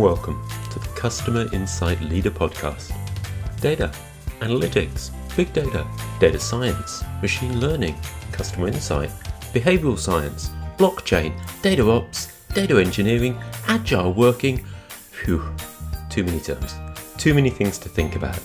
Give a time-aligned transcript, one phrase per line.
[0.00, 2.90] Welcome to the Customer Insight Leader Podcast.
[3.60, 3.92] Data,
[4.40, 5.86] analytics, big data,
[6.18, 7.94] data science, machine learning,
[8.32, 9.10] customer insight,
[9.52, 14.64] behavioral science, blockchain, data ops, data engineering, agile working.
[14.88, 15.44] Phew,
[16.08, 16.74] too many terms,
[17.18, 18.40] too many things to think about.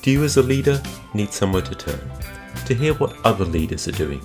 [0.00, 2.00] Do you as a leader need somewhere to turn?
[2.64, 4.22] To hear what other leaders are doing?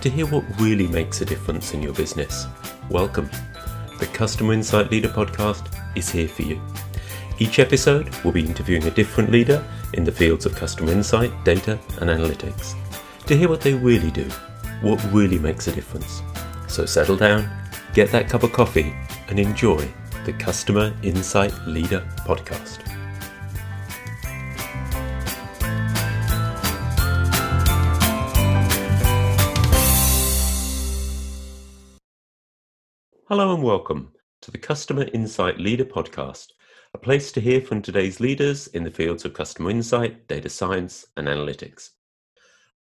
[0.00, 2.46] To hear what really makes a difference in your business?
[2.88, 3.28] Welcome.
[3.98, 6.60] The Customer Insight Leader podcast is here for you.
[7.38, 11.78] Each episode we'll be interviewing a different leader in the fields of customer insight, data,
[12.00, 12.74] and analytics
[13.26, 14.24] to hear what they really do,
[14.80, 16.22] what really makes a difference.
[16.66, 17.50] So settle down,
[17.92, 18.94] get that cup of coffee,
[19.28, 19.86] and enjoy
[20.24, 22.84] the Customer Insight Leader podcast.
[33.28, 34.10] Hello and welcome
[34.48, 36.52] to the Customer Insight Leader Podcast,
[36.94, 41.04] a place to hear from today's leaders in the fields of customer insight, data science,
[41.18, 41.90] and analytics.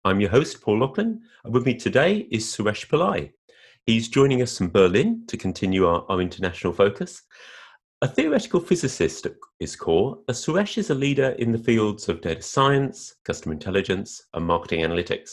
[0.06, 3.34] I'm your host, Paul Laughlin, and with me today is Suresh Pillai.
[3.86, 7.24] He's joining us from Berlin to continue our, our international focus.
[8.02, 12.44] A theoretical physicist at his core, Suresh is a leader in the fields of data
[12.44, 15.32] science, customer intelligence, and marketing analytics.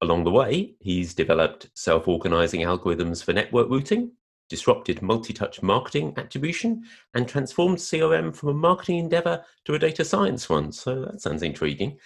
[0.00, 4.12] Along the way, he's developed self organizing algorithms for network routing,
[4.52, 10.46] disrupted multi-touch marketing attribution and transformed CRM from a marketing endeavor to a data science
[10.50, 10.70] one.
[10.72, 11.96] So that sounds intriguing.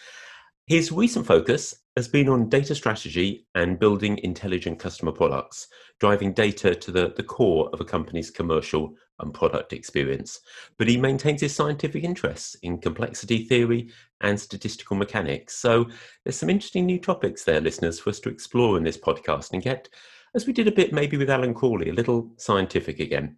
[0.69, 5.67] His recent focus has been on data strategy and building intelligent customer products,
[5.99, 10.39] driving data to the, the core of a company's commercial and product experience.
[10.79, 13.91] But he maintains his scientific interests in complexity theory
[14.21, 15.57] and statistical mechanics.
[15.57, 15.87] So
[16.23, 19.63] there's some interesting new topics there, listeners, for us to explore in this podcast and
[19.63, 19.89] get
[20.37, 23.37] as we did a bit maybe with Alan Crawley, a little scientific again.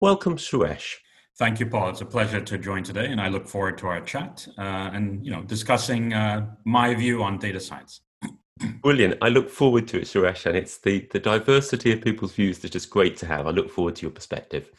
[0.00, 0.94] Welcome, Suresh.
[1.38, 1.90] Thank you, Paul.
[1.90, 5.24] It's a pleasure to join today, and I look forward to our chat uh, and
[5.24, 8.00] you know discussing uh, my view on data science.
[8.82, 9.18] Brilliant.
[9.22, 12.86] I look forward to it, Suresh, and it's the the diversity of people's views that's
[12.86, 13.46] great to have.
[13.46, 14.70] I look forward to your perspective.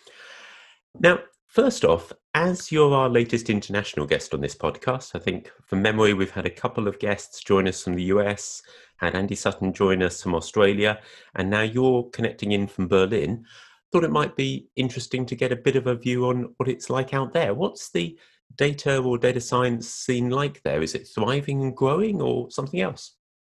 [1.00, 1.19] Now,
[1.53, 6.16] first off, as you're our latest international guest on this podcast, I think from memory
[6.16, 8.64] we've had a couple of guests join us from the US,
[8.97, 11.00] had Andy Sutton join us from Australia,
[11.36, 13.46] and now you're connecting in from Berlin.
[13.92, 16.90] Thought it might be interesting to get a bit of a view on what it's
[16.90, 17.53] like out there.
[17.53, 18.18] What's the
[18.56, 20.81] data or data science scene like there?
[20.81, 23.16] Is it thriving and growing or something else?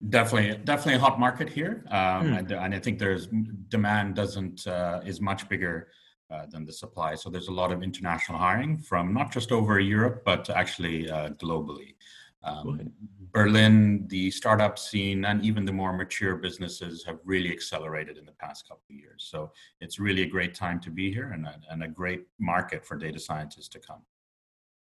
[0.09, 2.33] Definitely, definitely a hot market here, um, hmm.
[2.33, 3.27] and, and, I think there's
[3.69, 5.87] demand doesn't uh, is much bigger
[6.31, 7.15] uh, than the supply.
[7.15, 11.29] So there's a lot of international hiring from not just over Europe, but actually uh,
[11.31, 11.95] globally.
[12.43, 12.91] Um,
[13.31, 18.31] Berlin, the startup scene, and even the more mature businesses have really accelerated in the
[18.33, 19.27] past couple of years.
[19.29, 22.85] So it's really a great time to be here and a, and a great market
[22.85, 24.01] for data scientists to come.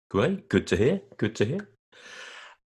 [0.10, 1.02] Great, good to hear.
[1.18, 1.70] Good to hear.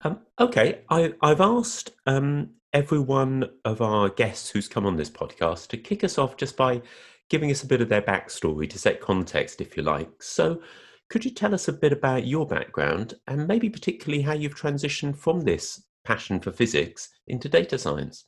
[0.01, 5.09] Um, okay, I, have asked um, every one of our guests who's come on this
[5.09, 6.81] podcast to kick us off just by
[7.30, 10.22] giving us a bit of their backstory to set context, if you like.
[10.22, 10.62] So,
[11.09, 15.16] could you tell us a bit about your background and maybe particularly how you've transitioned
[15.16, 18.25] from this passion for physics into data science?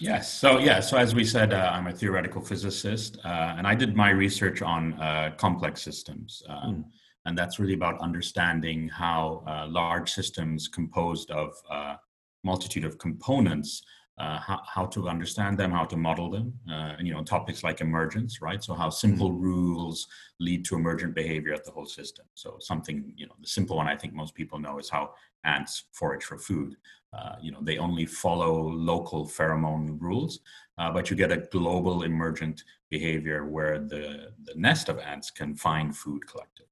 [0.00, 0.32] Yes.
[0.32, 0.80] So, yeah.
[0.80, 4.60] So, as we said, uh, I'm a theoretical physicist, uh, and I did my research
[4.60, 6.42] on uh, complex systems.
[6.50, 6.84] Mm.
[7.26, 11.96] And that's really about understanding how uh, large systems composed of uh,
[12.42, 13.82] multitude of components
[14.16, 17.64] uh, how, how, to understand them, how to model them, uh, and you know topics
[17.64, 18.62] like emergence, right?
[18.62, 19.42] So how simple mm-hmm.
[19.42, 20.06] rules
[20.38, 22.26] lead to emergent behavior at the whole system.
[22.34, 25.14] So something you know the simple one I think most people know is how
[25.44, 26.76] ants forage for food.
[27.12, 30.40] Uh, you know they only follow local pheromone rules,
[30.78, 35.56] uh, but you get a global emergent behavior where the the nest of ants can
[35.56, 36.64] find food collectively.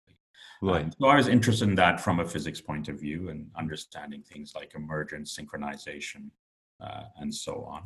[0.61, 0.85] Right.
[0.85, 4.23] Um, so I was interested in that from a physics point of view and understanding
[4.23, 6.31] things like emergence, synchronization,
[6.83, 7.83] uh, and so on.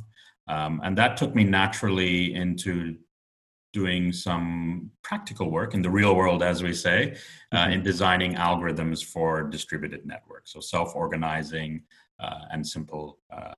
[0.48, 2.96] Um, and that took me naturally into
[3.72, 7.16] doing some practical work in the real world, as we say,
[7.52, 7.72] uh, mm-hmm.
[7.72, 10.52] in designing algorithms for distributed networks.
[10.52, 11.82] So self organizing
[12.18, 13.52] uh, and simple uh,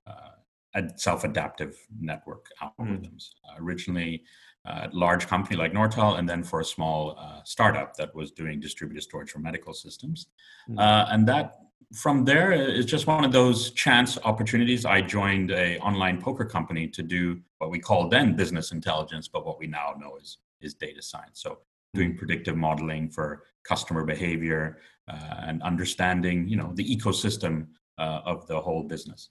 [0.95, 3.29] self adaptive network algorithms.
[3.45, 3.59] Mm.
[3.59, 4.23] originally,
[4.65, 8.31] uh, a large company like Nortel, and then for a small uh, startup that was
[8.31, 10.27] doing distributed storage for medical systems.
[10.69, 10.79] Mm.
[10.79, 11.55] Uh, and that
[11.93, 14.85] from there, it's just one of those chance opportunities.
[14.85, 19.45] I joined a online poker company to do what we called then business intelligence, but
[19.45, 21.41] what we now know is is data science.
[21.41, 21.59] So
[21.93, 24.77] doing predictive modeling for customer behavior
[25.07, 27.67] uh, and understanding, you know, the ecosystem
[27.97, 29.29] uh, of the whole business.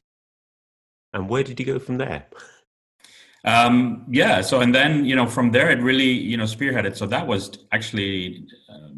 [1.12, 2.26] And where did you go from there?
[3.44, 4.40] Um, yeah.
[4.40, 6.96] So and then you know from there it really you know spearheaded.
[6.96, 8.97] So that was actually um,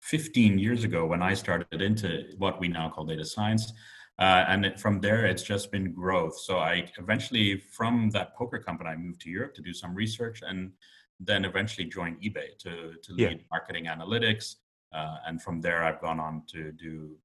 [0.00, 3.72] 15 years ago when I started into what we now call data science.
[4.18, 6.38] Uh, and it, from there, it's just been growth.
[6.38, 10.42] So I eventually, from that poker company, I moved to Europe to do some research,
[10.46, 10.72] and
[11.18, 13.36] then eventually joined eBay to to lead yeah.
[13.50, 14.56] marketing analytics.
[14.92, 17.16] Uh, and from there, I've gone on to do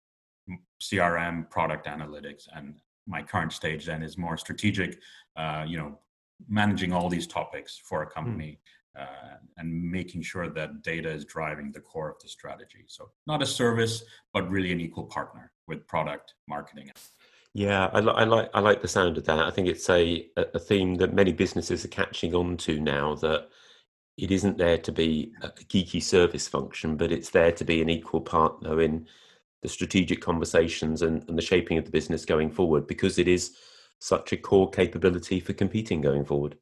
[0.81, 2.75] CRM, product analytics, and
[3.07, 4.97] my current stage then is more strategic.
[5.35, 5.99] Uh, you know,
[6.47, 8.13] managing all these topics for a hmm.
[8.13, 8.59] company.
[8.97, 12.85] Uh, and making sure that data is driving the core of the strategy.
[12.87, 14.03] So, not a service,
[14.33, 16.91] but really an equal partner with product marketing.
[17.53, 19.39] Yeah, I, li- I, like I like the sound of that.
[19.39, 23.15] I think it's a a theme that many businesses are catching on to now.
[23.15, 23.49] That
[24.17, 27.89] it isn't there to be a geeky service function, but it's there to be an
[27.89, 29.07] equal partner in
[29.61, 33.55] the strategic conversations and, and the shaping of the business going forward, because it is
[33.99, 36.57] such a core capability for competing going forward.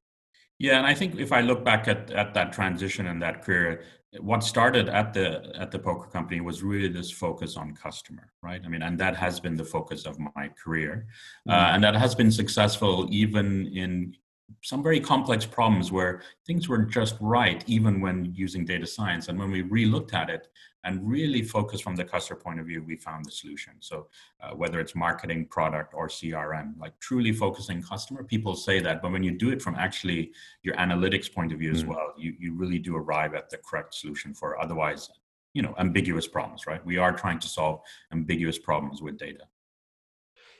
[0.60, 3.84] Yeah, and I think if I look back at, at that transition and that career,
[4.20, 8.62] what started at the at the poker company was really this focus on customer, right?
[8.64, 11.08] I mean, and that has been the focus of my career,
[11.50, 11.66] uh, mm-hmm.
[11.66, 14.16] uh, and that has been successful even in
[14.62, 19.28] some very complex problems where things were just right, even when using data science.
[19.28, 20.48] And when we re-looked at it,
[20.83, 23.74] and really focus from the customer point of view, we found the solution.
[23.80, 24.07] So
[24.41, 29.12] uh, whether it's marketing, product, or CRM, like truly focusing customer, people say that, but
[29.12, 30.31] when you do it from actually
[30.62, 31.88] your analytics point of view as mm.
[31.88, 35.09] well, you, you really do arrive at the correct solution for otherwise,
[35.53, 36.85] you know, ambiguous problems, right?
[36.85, 37.81] We are trying to solve
[38.12, 39.45] ambiguous problems with data.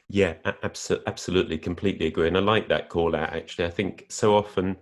[0.10, 2.28] Yeah, absolutely, completely agree.
[2.28, 3.66] And I like that call out, actually.
[3.66, 4.78] I think so often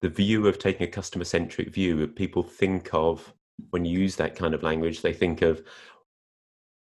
[0.00, 3.32] the view of taking a customer centric view, people think of
[3.70, 5.62] when you use that kind of language, they think of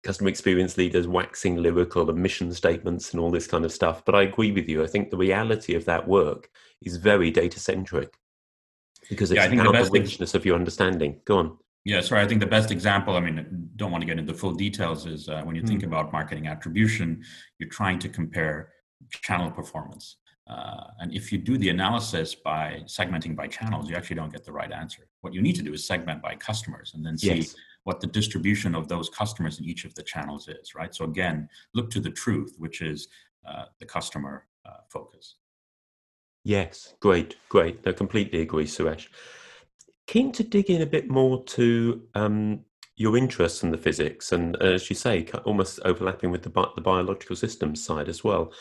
[0.03, 4.05] customer experience leaders waxing lyrical and mission statements and all this kind of stuff.
[4.05, 4.83] But I agree with you.
[4.83, 6.49] I think the reality of that work
[6.83, 8.15] is very data centric
[9.09, 11.21] because it's yeah, I think the, best the richness of your understanding.
[11.25, 11.59] Go on.
[11.85, 12.23] Yeah, sorry.
[12.23, 15.29] I think the best example, I mean, don't want to get into full details, is
[15.29, 15.69] uh, when you mm.
[15.69, 17.23] think about marketing attribution,
[17.59, 18.73] you're trying to compare
[19.11, 20.17] channel performance.
[20.47, 24.45] Uh, and if you do the analysis by segmenting by channels, you actually don't get
[24.45, 25.07] the right answer.
[25.21, 27.55] What you need to do is segment by customers and then see yes.
[27.85, 30.95] what the distribution of those customers in each of the channels is, right?
[30.95, 33.09] So again, look to the truth, which is
[33.47, 35.37] uh, the customer uh, focus.
[36.45, 37.81] Yes, great, great.
[37.87, 39.09] I completely agree, Suresh.
[40.07, 42.61] Keen to dig in a bit more to um,
[42.97, 46.81] your interest in the physics, and as you say, almost overlapping with the, bi- the
[46.81, 48.53] biological systems side as well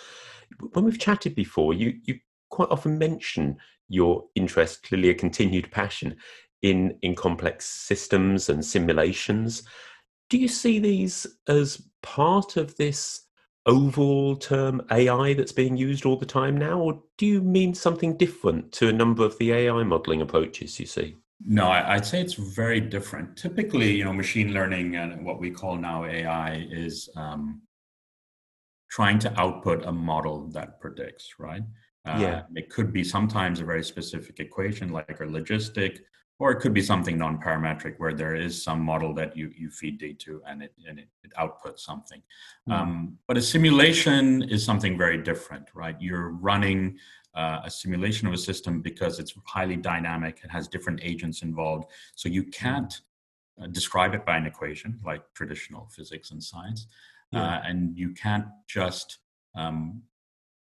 [0.73, 2.19] when we've chatted before, you you
[2.49, 3.57] quite often mention
[3.87, 6.15] your interest, clearly a continued passion
[6.61, 9.63] in in complex systems and simulations.
[10.29, 13.25] Do you see these as part of this
[13.65, 18.17] overall term AI that's being used all the time now, or do you mean something
[18.17, 21.17] different to a number of the AI modeling approaches you see?
[21.45, 23.37] No, I'd say it's very different.
[23.37, 27.61] Typically, you know, machine learning and what we call now AI is um,
[28.91, 31.61] trying to output a model that predicts, right?
[32.05, 32.41] Uh, yeah.
[32.55, 35.99] It could be sometimes a very specific equation like a logistic,
[36.39, 39.99] or it could be something non-parametric where there is some model that you, you feed
[39.99, 42.21] data to and it, and it, it outputs something.
[42.67, 42.73] Mm.
[42.73, 45.95] Um, but a simulation is something very different, right?
[45.99, 46.97] You're running
[47.35, 51.91] uh, a simulation of a system because it's highly dynamic, it has different agents involved.
[52.15, 53.01] So you can't
[53.61, 56.87] uh, describe it by an equation like traditional physics and science
[57.31, 57.43] yeah.
[57.43, 59.19] uh, and you can't just
[59.55, 60.01] um,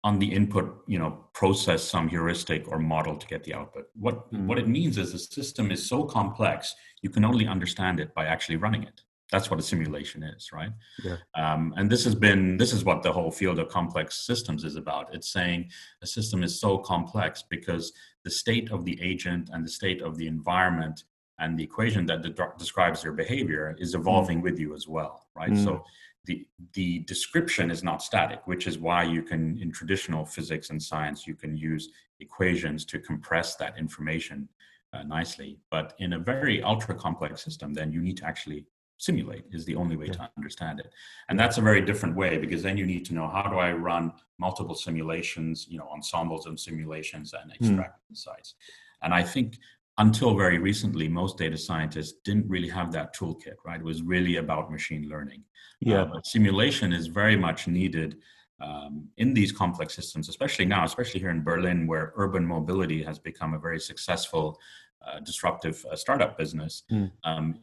[0.04, 4.32] on the input you know process some heuristic or model to get the output what
[4.34, 4.46] mm.
[4.46, 8.26] what it means is the system is so complex you can only understand it by
[8.26, 10.72] actually running it that's what a simulation is right
[11.04, 11.16] yeah.
[11.36, 14.76] um, and this has been this is what the whole field of complex systems is
[14.76, 15.70] about it's saying
[16.02, 17.94] a system is so complex because
[18.24, 21.04] the state of the agent and the state of the environment
[21.40, 24.44] and the equation that de- describes their behavior is evolving mm.
[24.44, 25.64] with you as well right mm.
[25.64, 25.84] so
[26.26, 30.82] the the description is not static which is why you can in traditional physics and
[30.82, 31.90] science you can use
[32.20, 34.48] equations to compress that information
[34.94, 38.66] uh, nicely but in a very ultra complex system then you need to actually
[38.98, 40.14] simulate is the only way yeah.
[40.14, 40.94] to understand it
[41.28, 43.72] and that's a very different way because then you need to know how do i
[43.72, 47.66] run multiple simulations you know ensembles of simulations and hmm.
[47.66, 48.12] extract mm.
[48.12, 48.56] insights
[49.02, 49.58] and i think
[49.98, 53.80] until very recently, most data scientists didn't really have that toolkit, right?
[53.80, 55.44] It was really about machine learning.
[55.80, 56.02] Yeah.
[56.02, 58.18] Uh, but simulation is very much needed
[58.60, 63.20] um, in these complex systems, especially now, especially here in Berlin, where urban mobility has
[63.20, 64.60] become a very successful,
[65.06, 66.84] uh, disruptive uh, startup business.
[66.92, 67.12] Mm.
[67.24, 67.60] Um,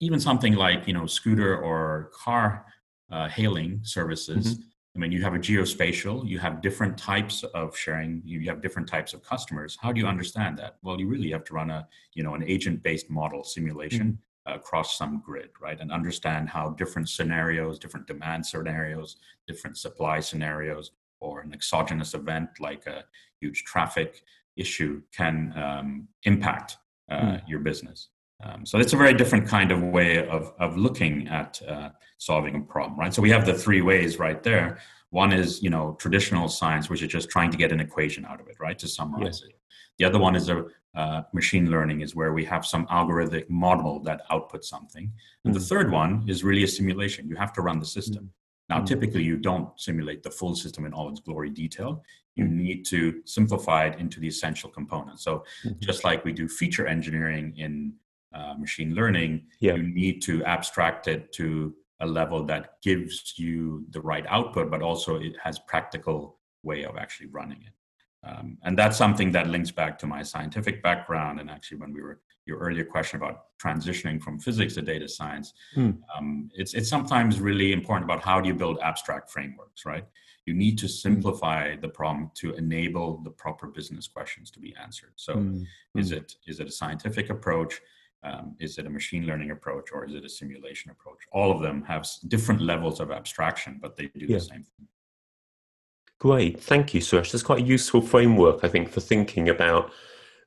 [0.00, 2.66] even something like you know scooter or car
[3.10, 4.54] uh, hailing services.
[4.54, 4.62] Mm-hmm
[4.96, 8.88] I mean, you have a geospatial, you have different types of sharing, you have different
[8.88, 9.76] types of customers.
[9.80, 10.78] How do you understand that?
[10.82, 14.58] Well, you really have to run a, you know, an agent-based model simulation mm-hmm.
[14.58, 15.78] across some grid, right?
[15.78, 20.90] And understand how different scenarios, different demand scenarios, different supply scenarios,
[21.20, 23.04] or an exogenous event like a
[23.40, 24.22] huge traffic
[24.56, 26.78] issue can um, impact
[27.10, 27.42] uh, mm.
[27.48, 28.08] your business.
[28.42, 32.54] Um, so it's a very different kind of way of, of looking at uh, solving
[32.54, 33.12] a problem, right?
[33.12, 34.78] So we have the three ways right there.
[35.10, 38.40] One is, you know, traditional science, which is just trying to get an equation out
[38.40, 39.58] of it, right, to summarize it.
[39.98, 44.00] The other one is a uh, machine learning, is where we have some algorithmic model
[44.00, 45.12] that outputs something.
[45.44, 45.64] And the hmm.
[45.64, 47.28] third one is really a simulation.
[47.28, 48.24] You have to run the system.
[48.24, 48.30] Mm.
[48.68, 48.84] Now, hmm.
[48.84, 52.04] typically, you don't simulate the full system in all its glory detail.
[52.36, 52.52] You mm.
[52.52, 55.24] need to simplify it into the essential components.
[55.24, 55.78] So, mm-hmm.
[55.80, 57.94] just like we do feature engineering in
[58.34, 59.74] uh, machine learning, yeah.
[59.74, 64.82] you need to abstract it to a level that gives you the right output, but
[64.82, 67.72] also it has practical way of actually running it.
[68.28, 71.40] Um, and that's something that links back to my scientific background.
[71.40, 75.52] And actually, when we were your earlier question about transitioning from physics to data science,
[75.74, 75.90] hmm.
[76.16, 80.04] um, it's it's sometimes really important about how do you build abstract frameworks, right?
[80.46, 80.90] You need to hmm.
[80.90, 85.12] simplify the problem to enable the proper business questions to be answered.
[85.16, 85.62] So, hmm.
[85.94, 87.80] is it is it a scientific approach?
[88.24, 91.18] Um, is it a machine learning approach or is it a simulation approach?
[91.32, 94.38] All of them have different levels of abstraction, but they do yeah.
[94.38, 94.88] the same thing.
[96.18, 97.30] Great, thank you, Suresh.
[97.30, 99.92] That's quite a useful framework, I think, for thinking about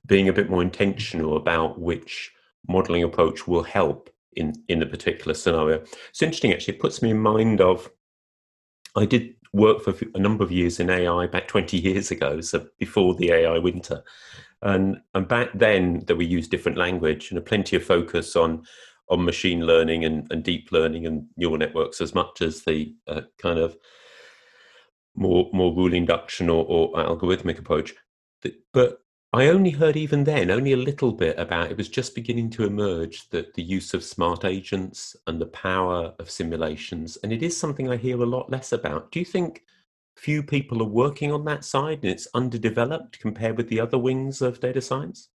[0.05, 2.33] being a bit more intentional about which
[2.67, 5.81] modeling approach will help in in a particular scenario.
[6.09, 6.75] It's interesting, actually.
[6.75, 7.89] It puts me in mind of
[8.97, 12.67] I did work for a number of years in AI back 20 years ago, so
[12.79, 14.03] before the AI winter.
[14.61, 18.63] And, and back then, that we used different language and a plenty of focus on
[19.11, 23.21] on machine learning and, and deep learning and neural networks as much as the uh,
[23.37, 23.77] kind of
[25.15, 27.93] more more rule induction or, or algorithmic approach.
[28.71, 28.99] But
[29.33, 32.65] I only heard even then only a little bit about it was just beginning to
[32.65, 37.55] emerge that the use of smart agents and the power of simulations, and it is
[37.55, 39.11] something I hear a lot less about.
[39.11, 39.63] Do you think
[40.21, 44.39] few people are working on that side and it's underdeveloped compared with the other wings
[44.39, 45.29] of data science?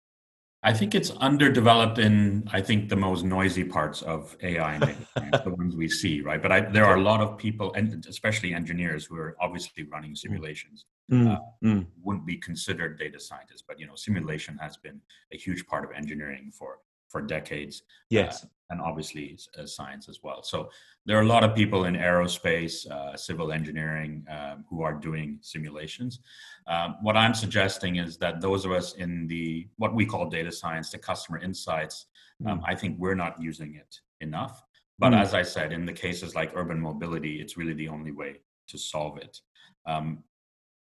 [0.62, 5.06] I think it's underdeveloped in I think the most noisy parts of AI and data
[5.16, 6.40] science, the ones we see, right?
[6.40, 10.12] But I, there are a lot of people, and especially engineers, who are obviously running
[10.12, 10.18] mm.
[10.18, 10.84] simulations.
[11.12, 11.34] Mm.
[11.34, 11.86] Uh, mm.
[12.02, 15.00] Wouldn't be considered data scientists, but you know, simulation has been
[15.32, 16.78] a huge part of engineering for
[17.08, 17.82] for decades.
[18.10, 18.44] Yes.
[18.44, 20.42] Uh, and obviously uh, science as well.
[20.42, 20.70] So
[21.04, 25.38] there are a lot of people in aerospace, uh, civil engineering um, who are doing
[25.40, 26.20] simulations.
[26.66, 30.50] Um, what I'm suggesting is that those of us in the what we call data
[30.50, 32.06] science, the customer insights,
[32.44, 32.64] um, mm.
[32.66, 34.62] I think we're not using it enough.
[34.98, 35.20] But mm.
[35.20, 38.78] as I said, in the cases like urban mobility, it's really the only way to
[38.78, 39.38] solve it.
[39.86, 40.24] Um,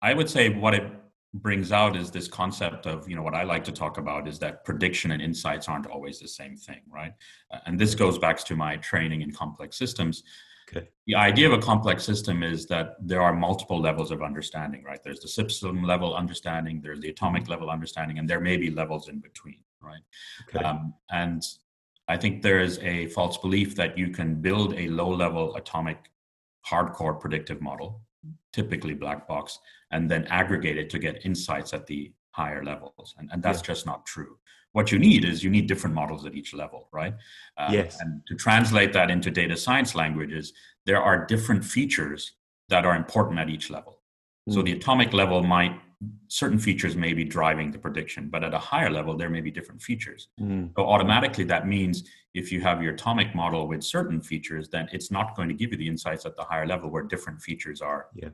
[0.03, 0.85] I would say what it
[1.35, 4.39] brings out is this concept of you know what i like to talk about is
[4.39, 7.15] that prediction and insights aren't always the same thing right
[7.53, 10.25] uh, and this goes back to my training in complex systems
[10.69, 10.89] okay.
[11.07, 15.03] the idea of a complex system is that there are multiple levels of understanding right
[15.03, 19.09] there's the system level understanding there's the atomic level understanding and there may be levels
[19.09, 20.03] in between right
[20.49, 20.63] okay.
[20.63, 21.43] um, and
[22.09, 26.11] i think there is a false belief that you can build a low level atomic
[26.71, 28.03] hardcore predictive model
[28.53, 29.59] typically black box,
[29.91, 33.15] and then aggregate it to get insights at the higher levels.
[33.19, 33.67] And, and that's yeah.
[33.67, 34.39] just not true.
[34.73, 37.15] What you need is you need different models at each level, right?
[37.59, 38.01] Uh, yes.
[38.01, 40.55] And to translate that into data science languages,
[40.87, 42.33] there are different features
[42.69, 44.01] that are important at each level.
[44.49, 44.55] Mm.
[44.55, 44.67] So hmm.
[44.67, 45.79] the atomic level might
[46.29, 49.51] certain features may be driving the prediction, but at a higher level, there may be
[49.51, 50.29] different features.
[50.41, 50.71] Mm.
[50.77, 52.05] So automatically, that means
[52.35, 55.73] if you have your atomic model with certain features, then it's not going to give
[55.73, 58.07] you the insights at the higher level where different features are.
[58.15, 58.31] Yeah.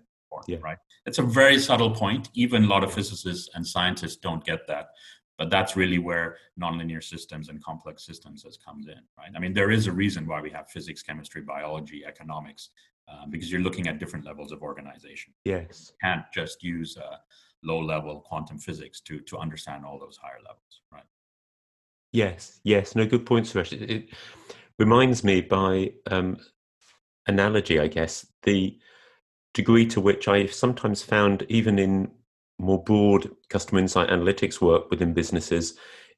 [0.46, 0.58] yeah.
[0.62, 0.78] Right.
[1.06, 2.30] It's a very subtle point.
[2.34, 4.88] Even a lot of physicists and scientists don't get that.
[5.36, 9.30] But that's really where nonlinear systems and complex systems has comes in, right?
[9.36, 12.70] I mean, there is a reason why we have physics, chemistry, biology, economics,
[13.08, 15.32] uh, because you're looking at different levels of organization.
[15.44, 15.92] Yes.
[15.92, 17.16] You can't just use uh,
[17.62, 21.04] low level quantum physics to to understand all those higher levels right?
[22.12, 23.72] Yes yes no good point suresh.
[23.72, 24.08] It, it
[24.78, 26.38] reminds me by um,
[27.26, 28.78] analogy i guess the
[29.54, 32.10] degree to which i've sometimes found even in
[32.58, 35.74] more broad customer insight analytics work within businesses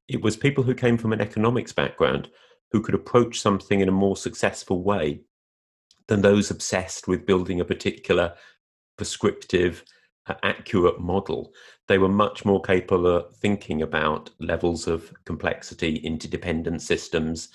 [0.08, 2.28] it was people who came from an economics background
[2.72, 5.20] who could approach something in a more successful way
[6.08, 8.34] than those obsessed with building a particular
[8.96, 9.84] prescriptive
[10.42, 11.52] accurate model,
[11.88, 17.48] they were much more capable of thinking about levels of complexity, interdependent systems,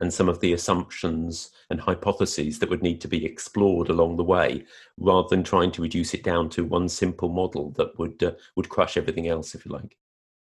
[0.00, 4.24] and some of the assumptions and hypotheses that would need to be explored along the
[4.24, 4.64] way,
[4.98, 8.68] rather than trying to reduce it down to one simple model that would uh, would
[8.68, 9.96] crush everything else, if you like.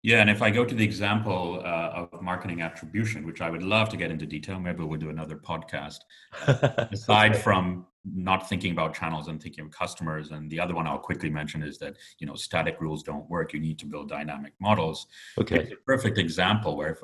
[0.03, 3.61] Yeah, and if I go to the example uh, of marketing attribution, which I would
[3.61, 5.99] love to get into detail, maybe we'll do another podcast.
[6.47, 10.87] Uh, aside from not thinking about channels and thinking of customers, and the other one
[10.87, 13.53] I'll quickly mention is that you know static rules don't work.
[13.53, 15.05] You need to build dynamic models.
[15.37, 17.03] Okay, it's a perfect example where if,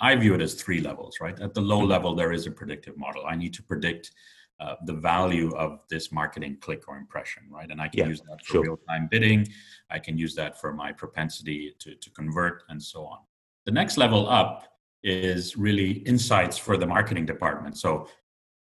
[0.00, 1.18] I view it as three levels.
[1.20, 1.90] Right, at the low mm-hmm.
[1.90, 3.26] level, there is a predictive model.
[3.26, 4.12] I need to predict
[4.62, 7.70] uh, the value of this marketing click or impression, right?
[7.70, 8.62] And I can yeah, use that for sure.
[8.62, 9.48] real time bidding.
[9.90, 13.18] I can use that for my propensity to, to convert and so on.
[13.66, 14.68] The next level up
[15.02, 17.76] is really insights for the marketing department.
[17.76, 18.06] So,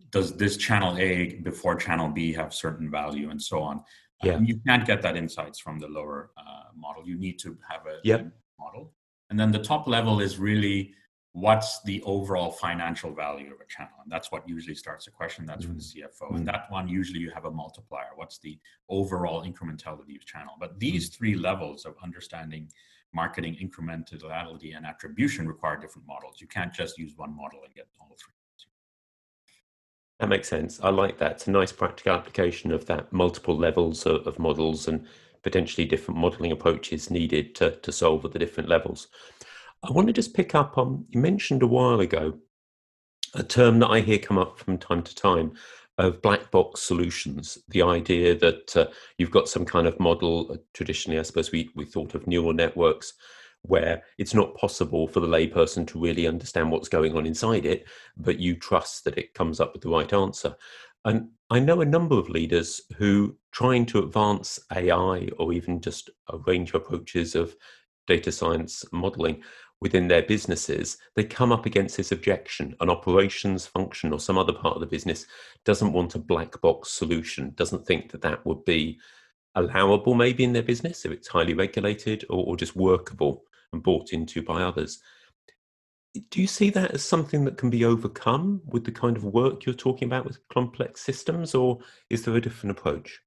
[0.10, 3.84] does this channel A before channel B have certain value and so on?
[4.24, 4.34] Yeah.
[4.34, 7.08] Um, you can't get that insights from the lower uh, model.
[7.08, 8.27] You need to have a yep.
[8.60, 8.91] model.
[9.29, 10.93] And then the top level is really
[11.33, 13.93] what's the overall financial value of a channel?
[14.03, 15.45] And that's what usually starts the question.
[15.45, 15.73] That's mm-hmm.
[15.73, 16.35] for the cfo mm-hmm.
[16.35, 18.09] and that one usually you have a multiplier.
[18.15, 18.59] What's the
[18.89, 20.55] overall incrementality of channel?
[20.59, 21.17] But these mm-hmm.
[21.17, 22.69] three levels of understanding
[23.13, 26.39] marketing incrementality and attribution require different models.
[26.39, 28.33] You can't just use one model and get all three.
[30.21, 30.79] That makes sense.
[30.83, 31.31] I like that.
[31.31, 35.07] It's a nice practical application of that multiple levels of, of models and
[35.41, 39.07] potentially different modeling approaches needed to, to solve at the different levels
[39.83, 42.38] I want to just pick up on you mentioned a while ago
[43.33, 45.53] a term that I hear come up from time to time
[45.97, 47.57] of black box solutions.
[47.69, 51.69] The idea that uh, you've got some kind of model, uh, traditionally, I suppose we,
[51.75, 53.13] we thought of neural networks,
[53.63, 57.85] where it's not possible for the layperson to really understand what's going on inside it,
[58.17, 60.55] but you trust that it comes up with the right answer.
[61.05, 66.09] And I know a number of leaders who, trying to advance AI or even just
[66.29, 67.55] a range of approaches of
[68.07, 69.41] data science modeling,
[69.81, 72.75] within their businesses, they come up against this objection.
[72.79, 75.25] An operations function or some other part of the business
[75.65, 79.00] doesn't want a black box solution, doesn't think that that would be
[79.55, 84.13] allowable maybe in their business if it's highly regulated or, or just workable and bought
[84.13, 85.01] into by others.
[86.29, 89.65] Do you see that as something that can be overcome with the kind of work
[89.65, 93.22] you're talking about with complex systems, or is there a different approach?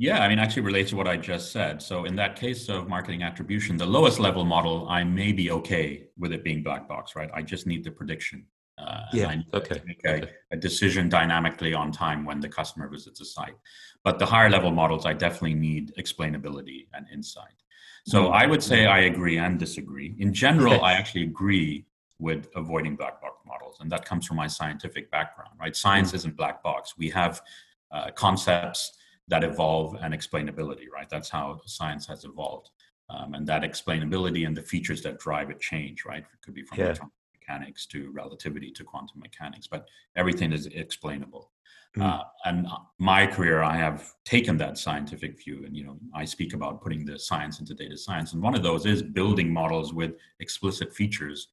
[0.00, 1.82] Yeah, I mean, actually relates to what I just said.
[1.82, 6.08] So in that case of marketing attribution, the lowest level model, I may be okay
[6.16, 7.28] with it being black box, right?
[7.34, 8.46] I just need the prediction.
[8.78, 9.82] Uh, yeah, okay.
[9.84, 10.30] make a, okay.
[10.52, 13.56] a, decision dynamically on time when the customer visits a site.
[14.02, 17.58] But the higher level models, I definitely need explainability and insight.
[18.06, 18.32] So mm-hmm.
[18.32, 20.16] I would say I agree and disagree.
[20.18, 21.84] In general, I actually agree
[22.18, 25.76] with avoiding black box models, and that comes from my scientific background, right?
[25.76, 26.16] Science mm-hmm.
[26.16, 26.94] isn't black box.
[26.96, 27.42] We have
[27.90, 28.92] uh, concepts
[29.30, 31.08] that evolve and explainability, right?
[31.08, 32.70] That's how science has evolved.
[33.08, 36.22] Um, and that explainability and the features that drive it change, right?
[36.22, 36.94] It could be from yeah.
[37.38, 41.50] mechanics to relativity to quantum mechanics, but everything is explainable.
[41.96, 42.02] Mm.
[42.02, 46.54] Uh, and my career, I have taken that scientific view, and you know, I speak
[46.54, 50.12] about putting the science into data science, and one of those is building models with
[50.38, 51.48] explicit features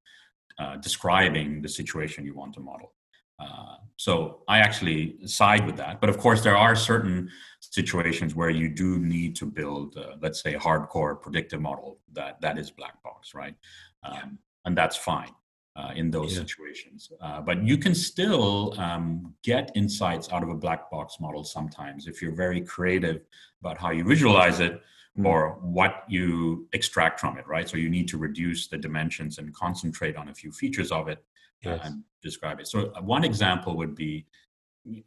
[0.60, 2.94] uh, describing the situation you want to model.
[3.40, 6.02] Uh, so I actually side with that.
[6.02, 7.30] But of course, there are certain
[7.72, 12.40] situations where you do need to build, uh, let's say, a hardcore predictive model that
[12.42, 13.56] that is black box, right?
[14.04, 14.26] Um, yeah.
[14.66, 15.32] And that's fine
[15.78, 16.40] uh, in those yeah.
[16.40, 17.12] situations.
[17.22, 22.08] Uh, but you can still um, get insights out of a black box model sometimes
[22.08, 23.22] if you're very creative
[23.62, 24.82] about how you visualize it
[25.18, 25.26] mm.
[25.26, 27.70] or what you extract from it, right?
[27.70, 31.24] So you need to reduce the dimensions and concentrate on a few features of it
[31.64, 31.80] yes.
[31.84, 32.68] and describe it.
[32.68, 34.26] So uh, one example would be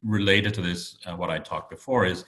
[0.02, 0.98] related to this.
[1.06, 2.24] Uh, what I talked before is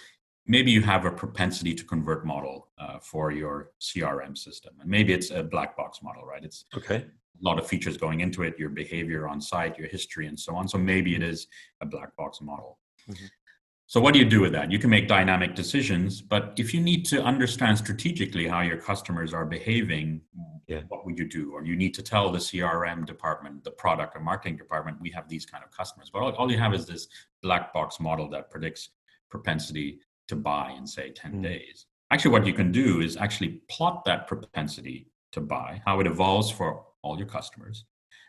[0.47, 5.13] maybe you have a propensity to convert model uh, for your CRM system, and maybe
[5.13, 6.45] it's a black box model, right?
[6.45, 6.97] It's okay.
[6.97, 10.55] A lot of features going into it, your behavior on site, your history, and so
[10.55, 10.69] on.
[10.69, 11.49] So maybe it is
[11.81, 12.79] a black box model.
[13.11, 13.27] Mm-hmm.
[13.93, 14.73] So, what do you do with that?
[14.73, 19.35] You can make dynamic decisions, but if you need to understand strategically how your customers
[19.35, 20.23] are behaving,
[20.67, 20.81] yeah.
[20.89, 21.53] what would you do?
[21.53, 25.29] Or you need to tell the CRM department, the product or marketing department, we have
[25.29, 26.09] these kind of customers.
[26.11, 27.07] But all, all you have is this
[27.43, 28.91] black box model that predicts
[29.29, 31.43] propensity to buy in, say, 10 mm.
[31.43, 31.87] days.
[32.11, 36.51] Actually, what you can do is actually plot that propensity to buy, how it evolves
[36.51, 37.85] for all your customers,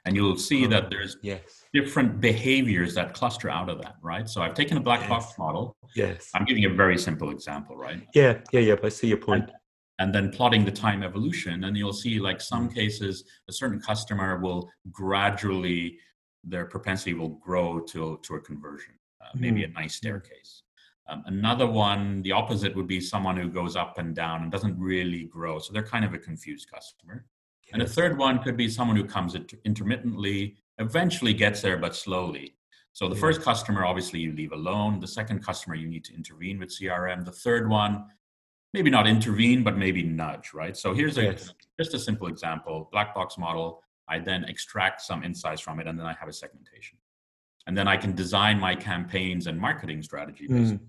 [0.05, 1.63] and you'll see that there's yes.
[1.73, 5.09] different behaviors that cluster out of that right so i've taken a black yes.
[5.09, 9.07] box model yes i'm giving a very simple example right yeah yeah yeah i see
[9.07, 9.53] your point and,
[9.99, 12.73] and then plotting the time evolution and you'll see like some mm.
[12.73, 15.97] cases a certain customer will gradually
[16.43, 19.69] their propensity will grow to, to a conversion uh, maybe mm.
[19.69, 20.62] a nice staircase
[21.09, 24.77] um, another one the opposite would be someone who goes up and down and doesn't
[24.79, 27.25] really grow so they're kind of a confused customer
[27.73, 29.35] and a third one could be someone who comes
[29.65, 32.55] intermittently eventually gets there, but slowly.
[32.93, 34.99] So the first customer, obviously, you leave alone.
[34.99, 37.25] The second customer, you need to intervene with CRM.
[37.25, 38.05] The third one,
[38.73, 40.77] maybe not intervene, but maybe nudge, right?
[40.77, 41.51] So here's a yes.
[41.79, 43.81] just a simple example: black box model.
[44.07, 46.99] I then extract some insights from it, and then I have a segmentation,
[47.65, 50.79] and then I can design my campaigns and marketing strategy based mm.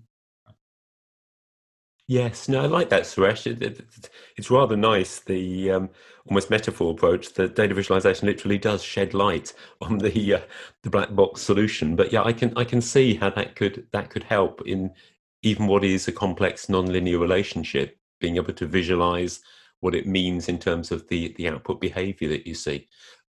[2.07, 3.47] Yes, no, I like that, Suresh.
[3.47, 5.89] It, it, it's rather nice, the um,
[6.27, 10.41] almost metaphor approach that data visualization literally does shed light on the uh,
[10.83, 11.95] the black box solution.
[11.95, 14.91] But yeah, I can I can see how that could that could help in
[15.41, 19.39] even what is a complex nonlinear relationship, being able to visualize
[19.79, 22.87] what it means in terms of the the output behavior that you see.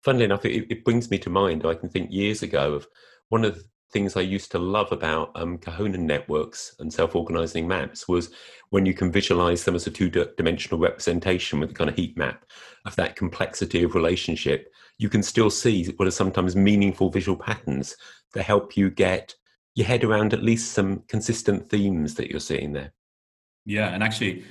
[0.04, 1.66] Funnily enough, it, it brings me to mind.
[1.66, 2.86] I can think years ago of
[3.30, 8.30] one of things I used to love about um, Kohonen networks and self-organizing maps was
[8.70, 12.44] when you can visualize them as a two-dimensional representation with a kind of heat map
[12.86, 14.72] of that complexity of relationship.
[14.98, 17.96] You can still see what are sometimes meaningful visual patterns
[18.34, 19.34] that help you get
[19.74, 22.92] your head around at least some consistent themes that you're seeing there.
[23.66, 24.44] Yeah, and actually,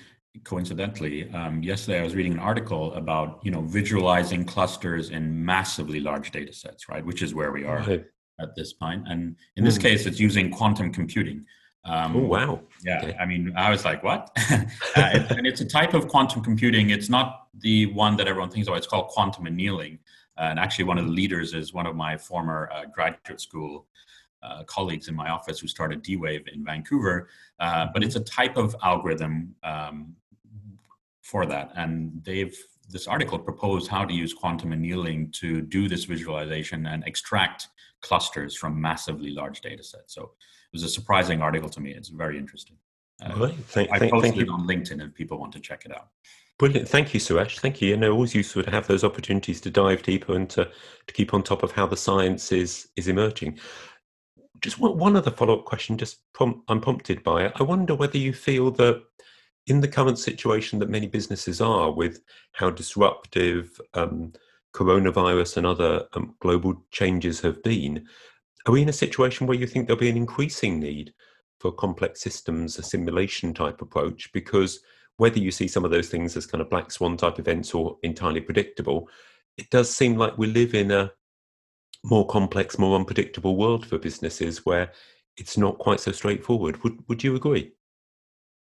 [0.44, 6.00] coincidentally, um, yesterday I was reading an article about you know visualizing clusters in massively
[6.00, 7.06] large data sets, right?
[7.06, 7.80] Which is where we are.
[7.80, 8.06] Right
[8.40, 9.08] at this point.
[9.08, 9.84] And in this mm.
[9.84, 11.46] case, it's using quantum computing.
[11.86, 12.60] Um, oh wow!
[12.84, 13.16] Yeah, okay.
[13.20, 16.90] I mean, I was like, "What?" uh, it, and it's a type of quantum computing.
[16.90, 18.76] It's not the one that everyone thinks of.
[18.76, 20.00] It's called quantum annealing.
[20.38, 23.88] Uh, and actually, one of the leaders is one of my former uh, graduate school
[24.44, 27.30] uh, colleagues in my office who started D-Wave in Vancouver.
[27.60, 30.16] Uh, but it's a type of algorithm um,
[31.22, 32.58] for that, and they've
[32.90, 37.68] this article proposed how to use quantum annealing to do this visualization and extract
[38.02, 40.14] clusters from massively large data sets.
[40.14, 41.94] So it was a surprising article to me.
[41.94, 42.78] It's very interesting.
[43.22, 46.10] Uh, thank, I posted thank it on LinkedIn if people want to check it out.
[46.58, 46.88] Brilliant.
[46.90, 47.60] Thank you, Suresh.
[47.60, 47.90] Thank you.
[47.90, 51.34] You know, always useful to have those opportunities to dive deeper and to, to keep
[51.34, 53.60] on top of how the science is, is emerging.
[54.62, 57.54] Just one, one other follow up question, just prompt, I'm prompted by it.
[57.56, 59.02] I wonder whether you feel that
[59.68, 64.34] in the current situation that many businesses are with how disruptive um,
[64.74, 68.06] coronavirus and other um, global changes have been,
[68.66, 71.14] are we in a situation where you think there'll be an increasing need
[71.60, 74.32] for complex systems, a simulation type approach?
[74.32, 74.80] Because
[75.18, 77.98] whether you see some of those things as kind of black swan type events or
[78.04, 79.10] entirely predictable,
[79.58, 81.12] it does seem like we live in a
[82.04, 84.92] more complex, more unpredictable world for businesses where
[85.36, 86.82] it's not quite so straightforward.
[86.84, 87.74] Would would you agree?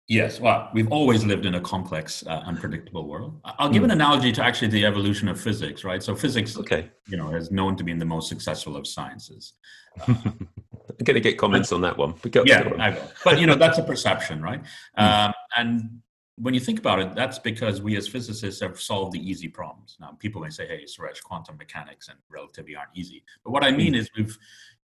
[0.09, 3.41] Yes, well, we've always lived in a complex, uh, unpredictable world.
[3.43, 6.01] I'll give an analogy to actually the evolution of physics, right?
[6.01, 9.53] So physics, okay, you know, is known to be the most successful of sciences.
[10.07, 12.13] Uh, I'm going to get comments on that one.
[12.21, 13.11] But yeah, I will.
[13.23, 14.63] But you know, that's a perception, right?
[14.97, 15.27] Mm.
[15.27, 16.01] Um, and
[16.37, 19.97] when you think about it, that's because we as physicists have solved the easy problems.
[19.99, 23.71] Now, people may say, "Hey, Suresh, quantum mechanics and relativity aren't easy," but what I
[23.71, 23.97] mean mm.
[23.97, 24.37] is we've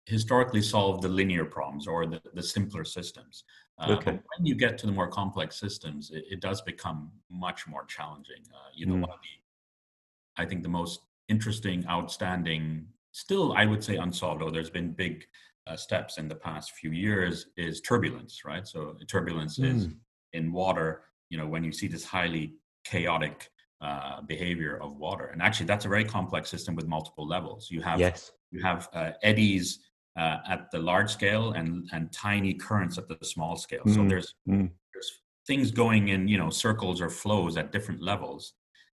[0.06, 3.44] historically solved the linear problems or the, the simpler systems.
[3.82, 4.12] Uh, okay.
[4.12, 8.44] When you get to the more complex systems, it, it does become much more challenging.
[8.54, 9.02] Uh, you know, mm.
[9.02, 14.52] one of the, I think the most interesting, outstanding, still I would say unsolved, though
[14.52, 15.26] there's been big
[15.68, 18.68] uh, steps in the past few years, is turbulence, right?
[18.68, 19.76] So turbulence mm.
[19.76, 19.88] is
[20.34, 21.04] in water.
[21.30, 23.50] You know, when you see this highly chaotic
[23.82, 27.72] uh, behavior of water, and actually that's a very complex system with multiple levels.
[27.72, 28.32] You have yes.
[28.52, 29.80] you have uh, eddies
[30.18, 33.84] uh, at the large scale and and tiny currents at the small scale.
[33.86, 33.96] Mm.
[33.96, 34.70] So there's mm.
[34.94, 35.12] there's
[35.48, 38.54] things going in you know circles or flows at different levels.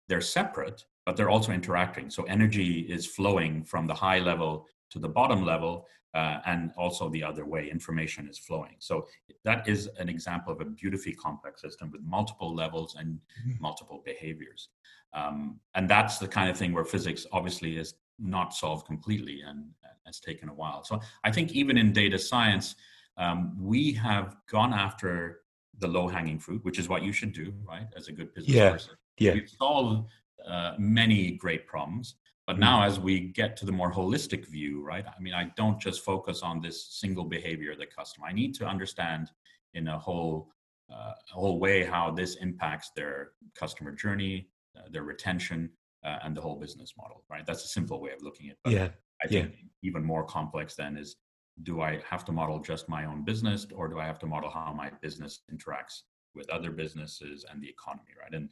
[0.09, 2.11] They're separate, but they're also interacting.
[2.11, 7.09] So energy is flowing from the high level to the bottom level, uh, and also
[7.09, 7.69] the other way.
[7.71, 8.77] Information is flowing.
[8.79, 9.07] So
[9.45, 13.61] that is an example of a beautifully complex system with multiple levels and mm.
[13.61, 14.69] multiple behaviors.
[15.13, 19.67] Um, and that's the kind of thing where physics obviously is not solved completely and
[20.07, 20.85] has taken a while.
[20.85, 22.77] So I think even in data science,
[23.19, 25.41] um, we have gone after
[25.79, 27.87] the low hanging fruit, which is what you should do, right?
[27.97, 28.73] As a good business yeah.
[28.73, 28.95] person.
[29.19, 29.35] Yeah.
[29.35, 30.09] We've solved
[30.47, 32.15] uh, many great problems.
[32.47, 35.05] But now, as we get to the more holistic view, right?
[35.05, 38.29] I mean, I don't just focus on this single behavior of the customer.
[38.29, 39.33] I need to understand
[39.75, 40.53] in a whole,
[40.93, 44.49] uh, whole way how this impacts their customer journey,
[44.79, 45.71] uh, their retention,
[46.07, 47.45] uh, and the whole business model, right?
[47.45, 48.59] That's a simple way of looking at it.
[48.65, 48.89] But yeah.
[49.23, 49.89] I think yeah.
[49.89, 51.17] even more complex then is
[51.63, 54.51] do I have to model just my own business or do I have to model
[54.51, 56.03] how my business interacts
[56.35, 58.35] with other businesses and the economy, right?
[58.35, 58.51] And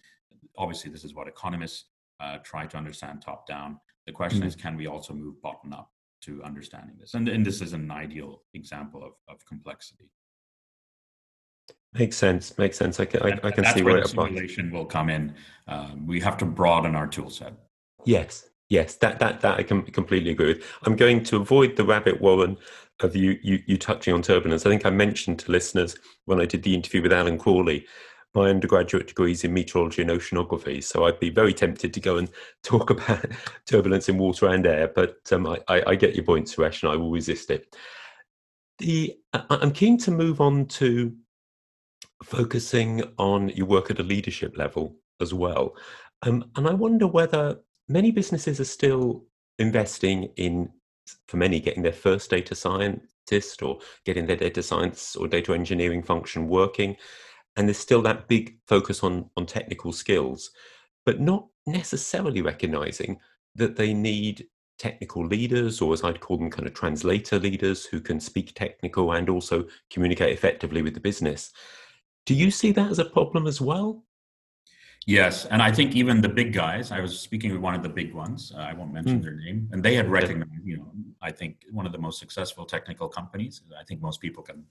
[0.57, 1.85] obviously, this is what economists
[2.21, 3.79] uh, try to understand top down.
[4.07, 4.49] The question mm-hmm.
[4.49, 5.90] is, can we also move bottom up
[6.23, 7.14] to understanding this?
[7.14, 10.11] And, and this is an ideal example of, of complexity.
[11.95, 12.59] Makes sense.
[12.59, 12.99] Makes sense.
[13.01, 15.35] I can, I, I can see where, where the simulation will come in.
[15.69, 17.55] Um, we have to broaden our tool set.
[18.05, 20.65] Yes, Yes, that that that I can completely agree with.
[20.85, 22.57] I'm going to avoid the rabbit warren
[23.01, 24.65] of you you you touching on turbulence.
[24.65, 27.87] I think I mentioned to listeners when I did the interview with Alan Crawley,
[28.35, 30.83] my undergraduate degrees in meteorology and oceanography.
[30.83, 32.31] So I'd be very tempted to go and
[32.63, 33.27] talk about
[33.67, 36.91] turbulence in water and air, but um, I, I, I, get your point, Suresh, and
[36.91, 37.77] I will resist it.
[38.79, 39.15] The
[39.51, 41.15] I'm keen to move on to
[42.25, 45.75] focusing on your work at a leadership level as well,
[46.23, 47.59] um, and I wonder whether
[47.89, 49.25] many businesses are still
[49.59, 50.71] investing in,
[51.29, 56.03] for many, getting their first data scientist or getting their data science or data engineering
[56.03, 56.97] function working.
[57.57, 60.51] And there's still that big focus on, on technical skills,
[61.07, 63.21] but not necessarily recognizing
[63.55, 64.47] that they need
[64.79, 69.13] technical leaders, or as I'd call them, kind of translator leaders who can speak technical
[69.13, 71.53] and also communicate effectively with the business.
[72.27, 74.05] Do you see that as a problem as well?
[75.07, 76.91] Yes, and I think even the big guys.
[76.91, 78.53] I was speaking with one of the big ones.
[78.57, 79.23] Uh, I won't mention mm.
[79.23, 80.51] their name, and they had recognized.
[80.65, 83.61] You know, I think one of the most successful technical companies.
[83.79, 84.65] I think most people can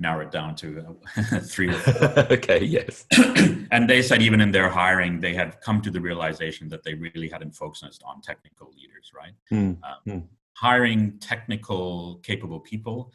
[0.00, 1.72] narrow it down to uh, three
[2.32, 2.64] okay.
[2.64, 3.06] Yes.
[3.70, 6.94] and they said even in their hiring, they had come to the realization that they
[6.94, 9.12] really hadn't focused on technical leaders.
[9.14, 9.34] Right.
[9.52, 9.78] Mm.
[9.84, 10.24] Um, mm.
[10.54, 13.12] Hiring technical, capable people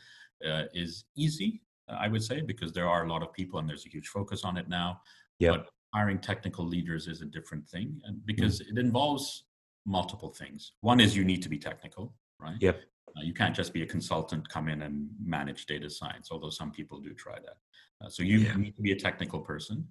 [0.48, 3.86] uh, is easy, I would say, because there are a lot of people and there's
[3.86, 5.02] a huge focus on it now.
[5.40, 5.52] Yeah.
[5.52, 8.70] But hiring technical leaders is a different thing because mm.
[8.72, 9.46] it involves
[9.86, 12.82] multiple things one is you need to be technical right yep
[13.16, 16.72] uh, you can't just be a consultant come in and manage data science although some
[16.72, 17.58] people do try that
[18.04, 18.56] uh, so you yeah.
[18.58, 19.88] need to be a technical person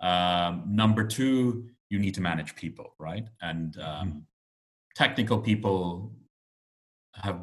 [0.00, 4.02] um, number two you need to manage people right and mm-hmm.
[4.02, 4.22] um, mm.
[4.94, 6.12] technical people
[7.14, 7.40] have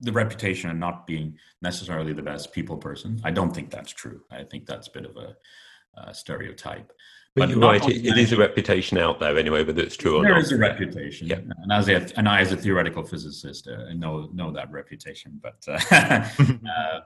[0.00, 4.20] the reputation of not being necessarily the best people person i don't think that's true
[4.30, 5.34] i think that's a bit of a,
[6.12, 6.92] stereotype
[7.38, 10.22] but, you're right, it, it is a reputation out there anyway, whether it's true or
[10.22, 10.36] there not.
[10.36, 11.36] There is a reputation, yeah.
[11.36, 15.40] and as a, and I, as a theoretical physicist, uh, know know that reputation.
[15.42, 16.24] But uh,
[16.68, 17.00] uh,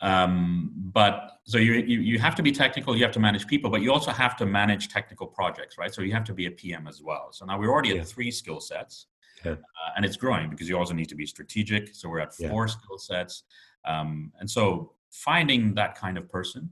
[0.00, 3.70] um, but so you, you you have to be technical, you have to manage people,
[3.70, 5.94] but you also have to manage technical projects, right?
[5.94, 7.28] So you have to be a PM as well.
[7.32, 8.00] So now we're already yeah.
[8.00, 9.06] at three skill sets,
[9.44, 9.52] yeah.
[9.52, 11.94] uh, and it's growing because you also need to be strategic.
[11.94, 12.72] So we're at four yeah.
[12.72, 13.44] skill sets,
[13.84, 16.70] um, and so finding that kind of person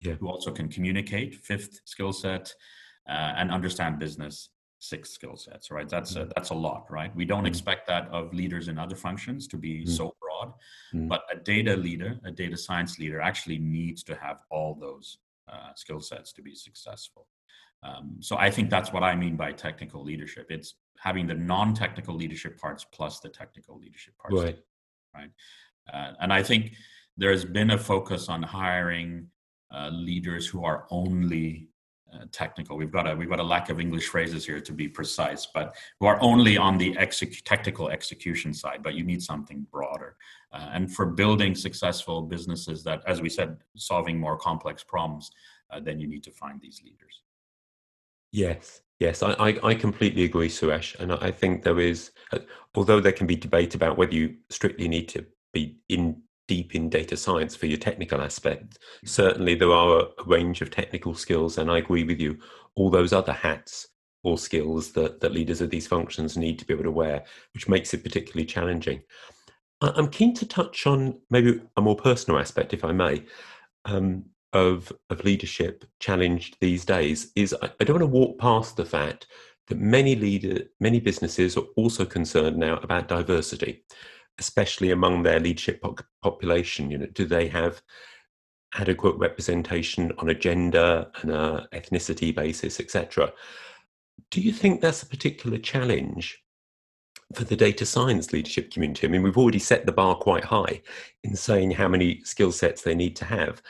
[0.00, 0.14] yeah.
[0.14, 2.54] who also can communicate, fifth skill set,
[3.08, 5.88] uh, and understand business, six skill sets, right?
[5.88, 6.22] That's mm.
[6.22, 7.14] a, that's a lot, right?
[7.14, 7.48] We don't mm.
[7.48, 9.88] expect that of leaders in other functions to be mm.
[9.88, 10.52] so broad,
[10.94, 11.08] mm.
[11.08, 15.18] but a data leader, a data science leader, actually needs to have all those
[15.50, 17.26] uh, skill sets to be successful.
[17.84, 20.46] Um, so I think that's what I mean by technical leadership.
[20.50, 24.58] It's having the non-technical leadership parts plus the technical leadership parts, right?
[25.12, 25.30] Right.
[25.92, 26.74] Uh, and I think
[27.16, 29.26] there has been a focus on hiring
[29.74, 31.68] uh, leaders who are only
[32.14, 32.76] uh, technical.
[32.76, 35.74] We've got a we've got a lack of English phrases here to be precise, but
[35.98, 38.80] who are only on the exec- technical execution side.
[38.82, 40.16] But you need something broader.
[40.52, 45.30] Uh, and for building successful businesses that, as we said, solving more complex problems,
[45.70, 47.22] uh, then you need to find these leaders.
[48.30, 50.98] Yes, yes, I, I, I completely agree, Suresh.
[51.00, 52.38] And I think there is, uh,
[52.76, 56.88] although there can be debate about whether you strictly need to be in deep in
[56.88, 58.78] data science for your technical aspect.
[59.04, 62.38] Certainly, there are a range of technical skills, and I agree with you.
[62.74, 63.88] All those other hats
[64.22, 67.68] or skills that, that leaders of these functions need to be able to wear, which
[67.68, 69.02] makes it particularly challenging.
[69.80, 73.24] I'm keen to touch on maybe a more personal aspect, if I may,
[73.84, 77.32] um, of of leadership challenged these days.
[77.36, 79.26] Is I, I don't want to walk past the fact
[79.68, 83.84] that many leader, many businesses are also concerned now about diversity
[84.38, 85.84] especially among their leadership
[86.22, 86.90] population?
[86.90, 87.82] You know, do they have
[88.74, 93.32] adequate representation on a gender and a ethnicity basis, etc.?
[94.30, 96.42] Do you think that's a particular challenge
[97.34, 99.06] for the data science leadership community?
[99.06, 100.82] I mean, we've already set the bar quite high
[101.22, 103.62] in saying how many skill sets they need to have.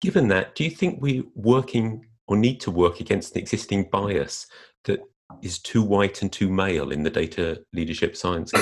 [0.00, 4.46] Given that, do you think we're working or need to work against the existing bias
[4.84, 5.00] that
[5.42, 8.52] is too white and too male in the data leadership science?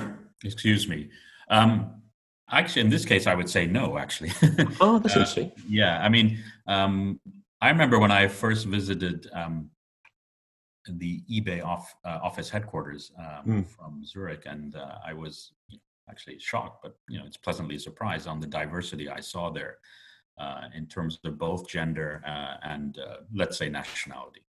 [0.44, 1.10] Excuse me.
[1.50, 2.02] Um,
[2.50, 3.98] actually, in this case, I would say no.
[3.98, 4.32] Actually.
[4.80, 5.52] oh, that's uh, interesting.
[5.68, 7.20] Yeah, I mean, um,
[7.60, 9.70] I remember when I first visited um,
[10.88, 13.12] the eBay off, uh, office headquarters
[13.46, 13.66] mm.
[13.66, 15.52] from Zurich, and uh, I was
[16.08, 19.78] actually shocked, but you know, it's pleasantly surprised on the diversity I saw there
[20.74, 24.42] in terms of both gender uh, and uh, let's say nationality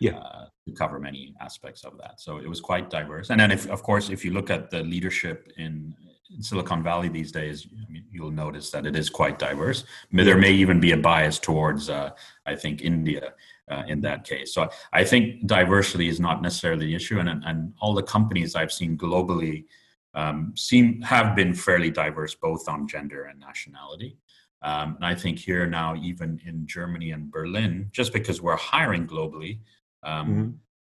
[0.00, 0.16] yeah.
[0.16, 2.20] Uh, to cover many aspects of that.
[2.20, 3.28] So it was quite diverse.
[3.28, 5.94] And then, if, of course, if you look at the leadership in
[6.34, 9.84] in Silicon Valley these days, I mean, you'll notice that it is quite diverse.
[10.12, 12.10] There may even be a bias towards, uh,
[12.46, 13.34] I think, India
[13.68, 14.54] uh, in that case.
[14.54, 18.72] So I think diversity is not necessarily the issue, and and all the companies I've
[18.72, 19.66] seen globally
[20.14, 24.16] um, seem have been fairly diverse, both on gender and nationality.
[24.62, 29.06] Um, and I think here now, even in Germany and Berlin, just because we're hiring
[29.06, 29.60] globally,
[30.02, 30.50] um, mm-hmm.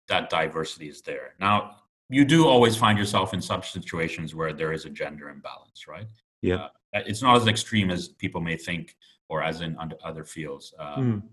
[0.08, 1.34] that diversity is there.
[1.40, 1.78] Now,
[2.10, 6.08] you do always find yourself in such situations where there is a gender imbalance, right?
[6.42, 6.68] Yeah.
[6.96, 8.96] Uh, it's not as extreme as people may think
[9.28, 10.74] or as in other fields.
[10.80, 11.24] Mm.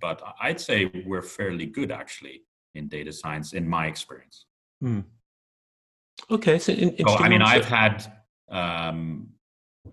[0.00, 2.42] But I'd say we're fairly good actually
[2.74, 4.46] in data science, in my experience.
[4.82, 5.04] Mm.
[6.30, 6.58] Okay.
[6.58, 8.10] So, in, so I mean, I've had
[8.48, 9.28] um,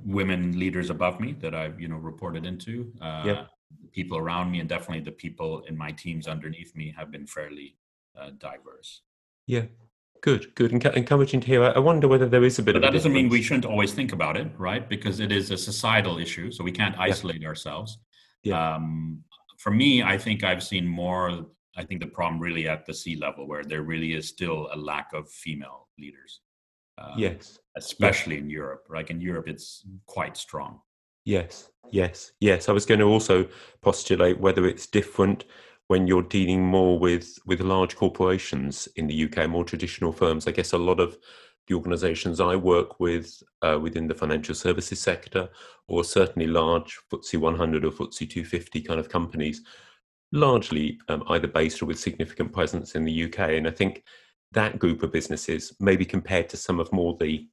[0.06, 2.92] women leaders above me that I've, you know, reported into.
[3.02, 3.46] Uh, yeah.
[3.92, 7.76] People around me and definitely the people in my teams underneath me have been fairly
[8.20, 9.02] uh, diverse.
[9.48, 9.66] Yeah.
[10.22, 11.64] Good, good, and encouraging to hear.
[11.64, 12.72] I wonder whether there is a bit.
[12.72, 14.88] But of that doesn't mean we shouldn't always think about it, right?
[14.88, 17.48] Because it is a societal issue, so we can't isolate yeah.
[17.50, 17.98] ourselves.
[18.42, 18.76] Yeah.
[18.76, 19.26] Um,
[19.58, 21.46] for me, I think I've seen more.
[21.76, 24.78] I think the problem really at the C level, where there really is still a
[24.78, 26.40] lack of female leaders.
[26.98, 27.60] Uh, yes.
[27.76, 28.44] Especially yes.
[28.44, 28.86] in Europe.
[28.90, 30.80] Like in Europe, it's quite strong.
[31.26, 32.68] Yes, yes, yes.
[32.68, 33.48] I was going to also
[33.82, 35.46] postulate whether it's different
[35.88, 40.48] when you're dealing more with with large corporations in the UK, more traditional firms.
[40.48, 41.18] I guess a lot of
[41.68, 45.50] the organisations I work with uh, within the financial services sector,
[45.88, 49.62] or certainly large FTSE 100 or FTSE 250 kind of companies,
[50.34, 53.40] largely um, either based or with significant presence in the UK.
[53.52, 54.04] And I think
[54.54, 57.48] that group of businesses, maybe compared to some of more the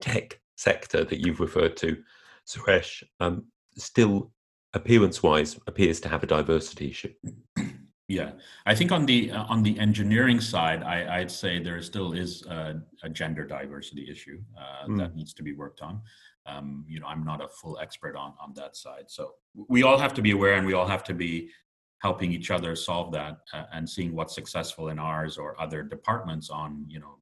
[0.00, 2.02] tech sector that you've referred to,
[2.46, 3.44] Suresh, um,
[3.76, 4.32] still
[4.74, 7.12] appearance wise appears to have a diversity issue.
[8.10, 8.32] Yeah.
[8.66, 12.44] I think on the uh, on the engineering side I, would say there still is
[12.46, 14.98] a, a gender diversity issue uh, mm.
[14.98, 16.00] that needs to be worked on.
[16.44, 19.04] Um, you know i'm not a full expert on on that side.
[19.06, 21.50] So we all have to be aware and we all have to be
[22.00, 26.50] helping each other solve that uh, and seeing what's successful in ours or other departments
[26.50, 27.16] on you know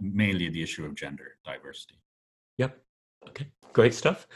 [0.00, 2.00] mainly the issue of gender diversity
[2.56, 2.78] yep
[3.26, 4.26] okay great stuff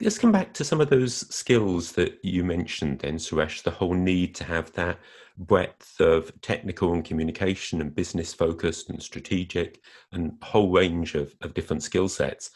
[0.00, 3.94] let's come back to some of those skills that you mentioned then, Suresh, the whole
[3.94, 4.98] need to have that
[5.38, 9.80] breadth of technical and communication and business focused and strategic
[10.12, 12.50] and whole range of, of different skill sets.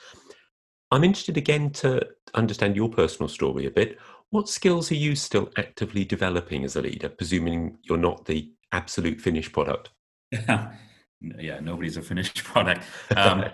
[0.90, 3.99] I'm interested again to understand your personal story a bit.
[4.31, 9.21] What skills are you still actively developing as a leader, presuming you're not the absolute
[9.21, 9.90] finished product?
[10.31, 10.73] Yeah,
[11.38, 12.85] yeah nobody's a finished product.
[13.16, 13.45] Um,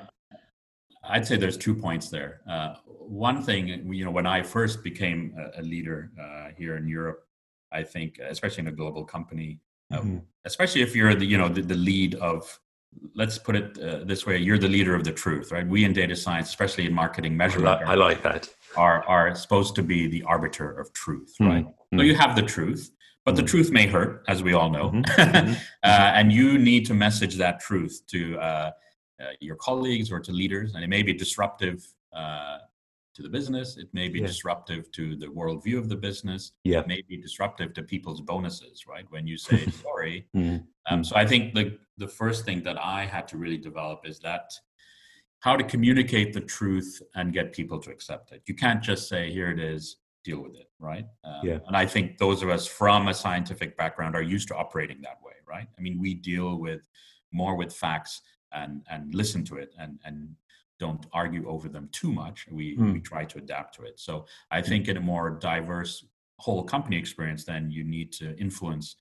[1.08, 2.40] I'd say there's two points there.
[2.50, 6.88] Uh, one thing, you know, when I first became a, a leader uh, here in
[6.88, 7.26] Europe,
[7.72, 9.60] I think, especially in a global company,
[9.92, 10.18] uh, mm-hmm.
[10.44, 12.58] especially if you're the, you know, the, the lead of,
[13.14, 15.66] let's put it uh, this way, you're the leader of the truth, right?
[15.66, 19.82] We in data science, especially in marketing measurement, I, like that, are are supposed to
[19.82, 21.52] be the arbiter of truth, mm-hmm.
[21.52, 21.66] right?
[21.66, 21.98] Mm-hmm.
[21.98, 22.90] So you have the truth,
[23.24, 23.48] but the mm-hmm.
[23.48, 25.20] truth may hurt, as we all know, mm-hmm.
[25.20, 25.52] Mm-hmm.
[25.82, 28.70] uh, and you need to message that truth to uh,
[29.20, 32.58] uh, your colleagues or to leaders, and it may be disruptive uh,
[33.14, 33.78] to the business.
[33.78, 34.26] It may be yeah.
[34.26, 36.52] disruptive to the worldview of the business.
[36.64, 36.80] Yeah.
[36.80, 39.06] It may be disruptive to people's bonuses, right?
[39.08, 40.26] When you say sorry.
[40.36, 40.58] Mm-hmm.
[40.88, 44.18] Um, so I think the the first thing that I had to really develop is
[44.20, 44.52] that
[45.46, 48.42] how to communicate the truth and get people to accept it.
[48.46, 51.06] You can't just say, "Here it is, deal with it," right?
[51.22, 51.58] Um, yeah.
[51.68, 55.18] And I think those of us from a scientific background are used to operating that
[55.22, 55.68] way, right?
[55.78, 56.82] I mean, we deal with
[57.30, 60.34] more with facts and and listen to it and and
[60.80, 62.48] don't argue over them too much.
[62.50, 62.94] We mm.
[62.94, 64.00] we try to adapt to it.
[64.00, 66.04] So I think in a more diverse
[66.38, 68.96] whole company experience, then you need to influence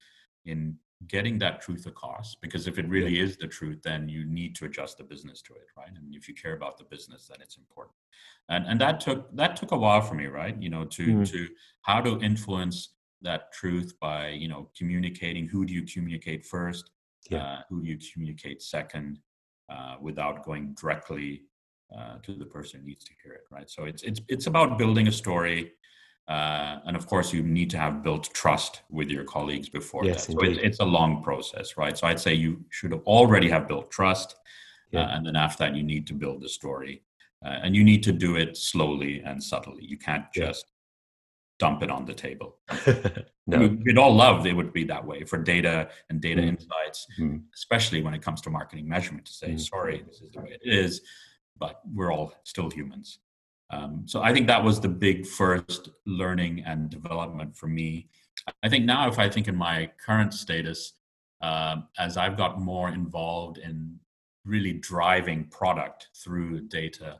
[0.46, 4.56] in getting that truth across because if it really is the truth then you need
[4.56, 7.38] to adjust the business to it right and if you care about the business then
[7.42, 7.96] it's important
[8.50, 11.30] and and that took that took a while for me right you know to mm.
[11.30, 11.48] to
[11.82, 16.92] how to influence that truth by you know communicating who do you communicate first
[17.30, 17.44] yeah.
[17.44, 19.20] uh, who do you communicate second
[19.70, 21.42] uh, without going directly
[21.96, 23.70] uh, to the person who needs to hear it, right?
[23.70, 25.72] So it's it's it's about building a story,
[26.28, 30.26] uh, and of course you need to have built trust with your colleagues before yes,
[30.26, 30.34] that.
[30.34, 31.98] So it's, it's, a long process, right?
[31.98, 34.36] So I'd say you should already have built trust,
[34.94, 37.04] uh, and then after that you need to build the story,
[37.46, 39.84] uh, and you need to do it slowly and subtly.
[39.84, 40.66] You can't just
[41.60, 42.58] dump it on the table.
[43.48, 43.60] no.
[43.60, 46.48] we, would all love it would be that way for data and data mm.
[46.48, 47.42] insights, mm.
[47.54, 49.60] especially when it comes to marketing measurement to say, mm.
[49.60, 51.02] sorry, this is the way it is,
[51.58, 53.20] but we're all still humans.
[53.72, 58.08] Um, so I think that was the big first learning and development for me.
[58.62, 60.94] I think now, if I think in my current status,
[61.42, 64.00] uh, as I've got more involved in
[64.46, 67.20] really driving product through data.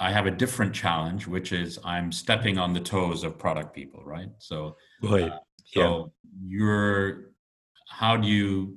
[0.00, 4.02] I have a different challenge, which is I'm stepping on the toes of product people,
[4.04, 4.30] right?
[4.38, 5.30] So, right.
[5.30, 6.58] Uh, so yeah.
[6.58, 7.32] you're
[7.88, 8.74] how do you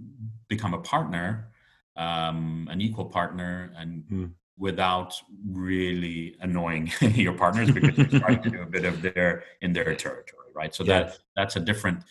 [0.50, 1.52] become a partner,
[1.96, 4.32] um, an equal partner, and mm.
[4.58, 5.14] Without
[5.50, 9.96] really annoying your partners because you're trying to do a bit of their in their
[9.96, 10.74] territory, right?
[10.74, 12.04] So that that's a different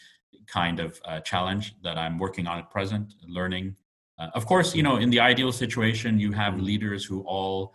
[0.47, 3.77] kind of uh, challenge that I'm working on at present, learning.
[4.19, 6.61] Uh, of course, you know, in the ideal situation, you have hmm.
[6.61, 7.75] leaders who all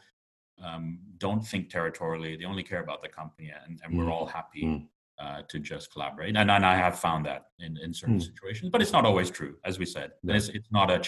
[0.63, 3.97] um, don't think territorially; they only care about the company, and, and mm.
[3.97, 4.88] we're all happy mm.
[5.17, 6.36] uh, to just collaborate.
[6.36, 8.24] And, and I have found that in, in certain mm.
[8.24, 10.11] situations, but it's not always true, as we said.
[10.24, 10.36] Yeah.
[10.36, 11.01] It's, it's not a,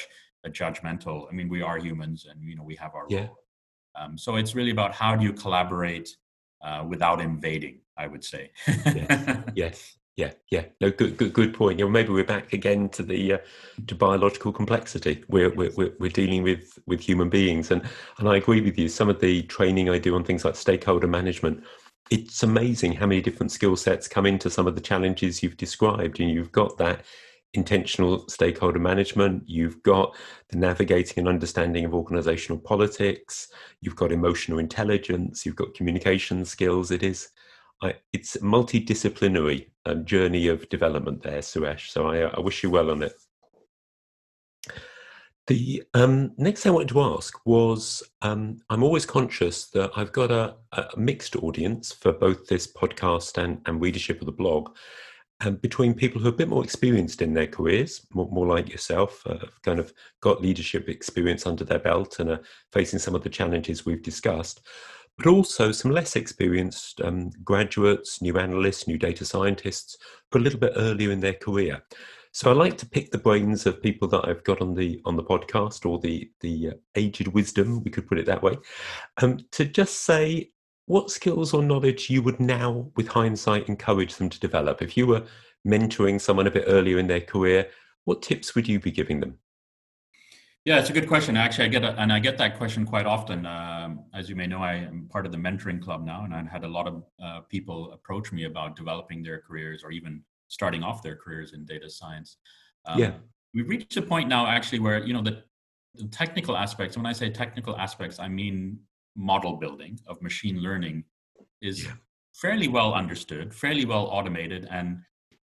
[0.45, 1.27] a judgmental.
[1.29, 3.27] I mean, we are humans, and you know, we have our yeah.
[3.27, 3.37] role.
[3.95, 6.15] Um, so it's really about how do you collaborate
[6.61, 7.79] uh, without invading.
[7.97, 8.51] I would say.
[8.67, 9.43] yes.
[9.55, 9.97] yes.
[10.17, 11.79] Yeah, yeah, no, good, good, good point.
[11.79, 13.37] You know, maybe we're back again to the uh,
[13.87, 15.23] to biological complexity.
[15.29, 17.81] We're, we're we're dealing with with human beings, and
[18.19, 18.89] and I agree with you.
[18.89, 21.63] Some of the training I do on things like stakeholder management,
[22.09, 26.19] it's amazing how many different skill sets come into some of the challenges you've described.
[26.19, 27.05] And you've got that
[27.53, 30.15] intentional stakeholder management, you've got
[30.49, 33.49] the navigating and understanding of organizational politics,
[33.81, 36.91] you've got emotional intelligence, you've got communication skills.
[36.91, 37.29] It is
[37.81, 41.89] I, it's multidisciplinary um, journey of development there, Suresh.
[41.89, 43.13] So I, I wish you well on it.
[45.47, 50.11] The um, next thing I wanted to ask was um, I'm always conscious that I've
[50.11, 54.75] got a, a, mixed audience for both this podcast and, and readership of the blog,
[55.41, 58.69] and between people who are a bit more experienced in their careers, more, more like
[58.69, 63.23] yourself, uh, kind of got leadership experience under their belt and are facing some of
[63.23, 64.61] the challenges we've discussed,
[65.17, 69.97] but also some less experienced um, graduates, new analysts, new data scientists,
[70.31, 71.81] who are a little bit earlier in their career.
[72.33, 75.17] So I like to pick the brains of people that I've got on the on
[75.17, 78.57] the podcast, or the the uh, aged wisdom, we could put it that way,
[79.21, 80.51] um, to just say
[80.91, 84.81] what skills or knowledge you would now, with hindsight, encourage them to develop.
[84.81, 85.23] If you were
[85.65, 87.69] mentoring someone a bit earlier in their career,
[88.03, 89.37] what tips would you be giving them?
[90.65, 91.37] Yeah, it's a good question.
[91.37, 93.45] Actually, I get a, and I get that question quite often.
[93.45, 96.49] Um, as you may know, I am part of the mentoring club now, and I've
[96.49, 100.83] had a lot of uh, people approach me about developing their careers or even starting
[100.83, 102.35] off their careers in data science.
[102.85, 103.13] Um, yeah,
[103.53, 105.41] we've reached a point now, actually, where you know the,
[105.95, 106.97] the technical aspects.
[106.97, 108.79] When I say technical aspects, I mean
[109.15, 111.03] model building of machine learning
[111.61, 111.91] is yeah.
[112.33, 114.99] fairly well understood, fairly well automated, and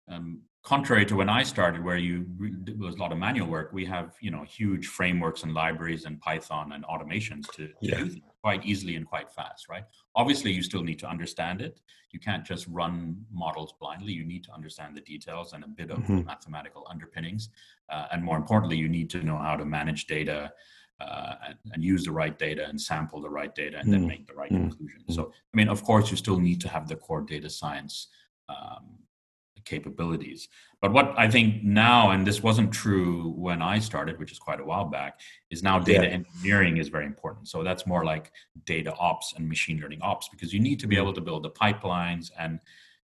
[0.10, 2.26] um, contrary to when I started, where you
[2.66, 6.04] there was a lot of manual work, we have you know huge frameworks and libraries
[6.04, 8.00] and Python and automations to, yeah.
[8.00, 8.12] do
[8.44, 9.86] quite easily and quite fast, right?
[10.16, 11.80] Obviously, you still need to understand it.
[12.12, 14.12] You can't just run models blindly.
[14.12, 16.26] You need to understand the details and a bit of mm-hmm.
[16.26, 17.50] mathematical underpinnings,
[17.90, 20.52] uh, and more importantly, you need to know how to manage data.
[21.00, 23.92] Uh, and, and, use the right data and sample the right data and mm.
[23.92, 24.62] then make the right mm.
[24.62, 25.00] conclusion.
[25.10, 28.08] So, I mean, of course, you still need to have the core data science
[28.50, 28.98] um,
[29.68, 30.48] capabilities.
[30.82, 34.60] But what I think now, and this wasn't true when I started, which is quite
[34.60, 35.20] a while back,
[35.50, 36.14] is now data yeah.
[36.14, 37.48] engineering is very important.
[37.48, 38.32] So that's more like
[38.66, 41.04] data ops and machine learning ops because you need to be mm-hmm.
[41.04, 42.60] able to build the pipelines and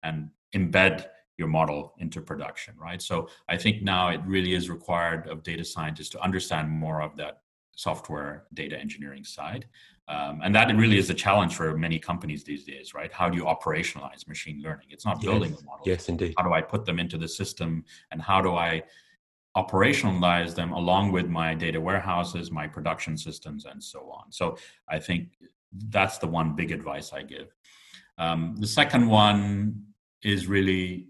[0.04, 1.06] and embed
[1.38, 3.02] your model into production, right?
[3.02, 7.16] So I think now it really is required of data scientists to understand more of
[7.18, 7.43] that
[7.76, 9.66] software data engineering side.
[10.08, 13.12] Um, and that really is a challenge for many companies these days, right?
[13.12, 14.88] How do you operationalize machine learning?
[14.90, 15.60] It's not building yes.
[15.60, 15.88] the models.
[15.88, 16.34] Yes, indeed.
[16.38, 18.84] How do I put them into the system and how do I
[19.56, 24.32] operationalize them along with my data warehouses, my production systems, and so on?
[24.32, 24.58] So
[24.90, 25.30] I think
[25.90, 27.56] that's the one big advice I give.
[28.18, 29.84] Um, the second one
[30.22, 31.08] is really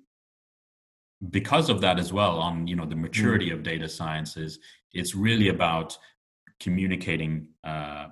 [1.29, 3.53] because of that as well on you know the maturity mm.
[3.53, 4.59] of data sciences
[4.91, 5.97] it's really about
[6.63, 8.07] communicating uh,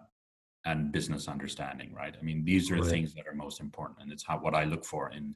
[0.65, 2.91] and business understanding right i mean these are right.
[2.91, 5.33] things that are most important and it's how what i look for in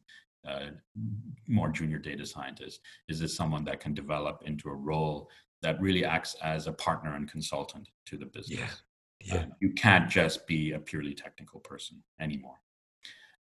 [0.48, 0.68] uh,
[1.48, 5.30] more junior data scientists is this someone that can develop into a role
[5.64, 8.84] that really acts as a partner and consultant to the business
[9.22, 9.36] yeah.
[9.36, 9.46] Yeah.
[9.60, 12.60] you can't just be a purely technical person anymore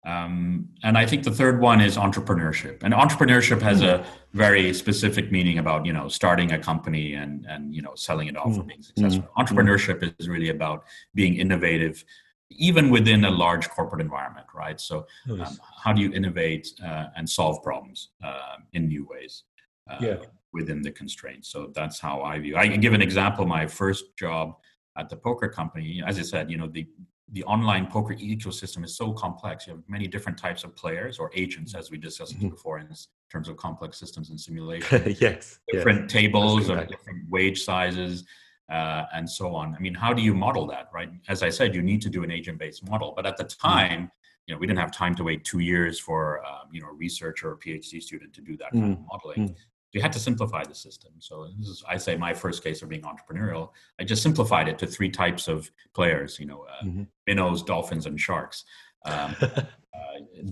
[0.04, 2.82] um, and I think the third one is entrepreneurship.
[2.82, 3.88] And entrepreneurship has mm.
[3.88, 8.28] a very specific meaning about you know starting a company and and you know selling
[8.28, 8.58] it off mm.
[8.58, 9.22] or being successful.
[9.22, 9.46] Mm.
[9.46, 10.84] Entrepreneurship is really about
[11.14, 12.04] being innovative,
[12.50, 14.78] even within a large corporate environment, right?
[14.78, 19.44] So, um, how do you innovate uh, and solve problems uh, in new ways?
[19.90, 20.16] Uh, yeah.
[20.52, 21.48] Within the constraints.
[21.48, 22.56] So that's how I view.
[22.56, 23.44] I can give an example.
[23.44, 24.54] My first job
[24.96, 26.86] at the poker company, as I said, you know the
[27.32, 29.66] the online poker ecosystem is so complex.
[29.66, 32.48] You have many different types of players or agents, as we discussed mm-hmm.
[32.48, 32.88] before, in
[33.32, 35.16] terms of complex systems and simulation.
[35.20, 35.58] yes.
[35.70, 36.12] Different yes.
[36.12, 38.24] tables of different wage sizes,
[38.70, 39.74] uh, and so on.
[39.74, 41.10] I mean, how do you model that, right?
[41.28, 43.58] As I said, you need to do an agent-based model, but at the mm.
[43.58, 44.10] time,
[44.46, 46.92] you know, we didn't have time to wait two years for um, you know a
[46.92, 49.04] researcher or a PhD student to do that kind of mm.
[49.10, 49.48] modeling.
[49.50, 49.54] Mm.
[49.94, 51.12] You had to simplify the system.
[51.18, 53.70] So this is, I say, my first case of being entrepreneurial.
[54.00, 56.38] I just simplified it to three types of players.
[56.38, 57.02] You know, uh, mm-hmm.
[57.26, 58.64] minnows, dolphins, and sharks.
[59.06, 59.66] Um, uh,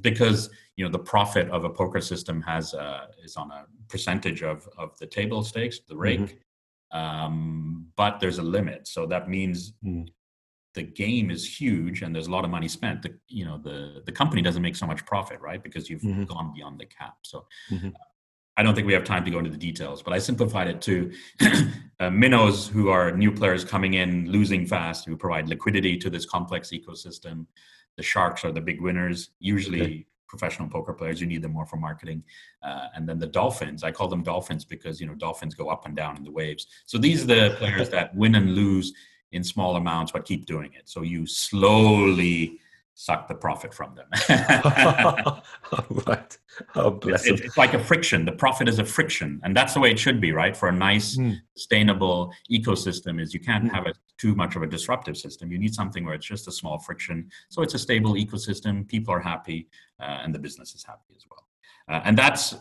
[0.01, 4.43] because you know the profit of a poker system has uh, is on a percentage
[4.43, 6.21] of of the table stakes, the rake.
[6.21, 6.37] Mm-hmm
[6.93, 8.87] um, but there's a limit.
[8.87, 10.07] So that means mm.
[10.75, 13.03] the game is huge and there's a lot of money spent.
[13.03, 15.63] The, you know, the, the company doesn't make so much profit, right?
[15.63, 16.25] Because you've mm-hmm.
[16.25, 17.17] gone beyond the cap.
[17.23, 17.89] So mm-hmm.
[17.89, 17.91] uh,
[18.57, 20.81] I don't think we have time to go into the details, but I simplified it
[20.83, 21.13] to
[22.01, 26.27] uh, minnows who are new players coming in, losing fast, who provide liquidity to this
[26.27, 27.47] complex ecosystem.
[27.97, 31.21] The sharks are the big winners, usually okay professional poker players.
[31.21, 32.25] You need them more for marketing.
[32.63, 35.85] Uh, and then the dolphins, I call them dolphins because you know dolphins go up
[35.85, 36.67] and down in the waves.
[36.87, 38.95] So these are the players that win and lose
[39.33, 40.89] in small amounts, but keep doing it.
[40.89, 42.59] So you slowly
[42.95, 44.07] suck the profit from them.
[46.07, 46.39] right.
[46.75, 48.25] Oh, bless it's, it's, like a friction.
[48.25, 50.57] The profit is a friction, and that's the way it should be, right?
[50.57, 51.37] For a nice, mm.
[51.57, 53.73] sustainable ecosystem, is you can't mm.
[53.73, 55.51] have a, too much of a disruptive system.
[55.51, 58.87] You need something where it's just a small friction, so it's a stable ecosystem.
[58.87, 59.69] People are happy,
[60.01, 61.47] uh, and the business is happy as well.
[61.89, 62.55] Uh, and that's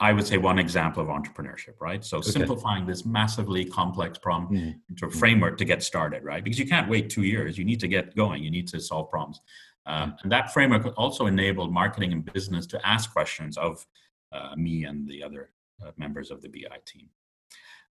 [0.00, 2.04] I would say one example of entrepreneurship, right?
[2.04, 2.30] So okay.
[2.30, 4.74] simplifying this massively complex problem mm.
[4.88, 6.42] into a framework to get started, right?
[6.42, 7.58] Because you can't wait two years.
[7.58, 8.44] You need to get going.
[8.44, 9.40] You need to solve problems.
[9.86, 13.86] Um, and that framework also enabled marketing and business to ask questions of
[14.32, 15.50] uh, me and the other
[15.84, 17.08] uh, members of the BI team.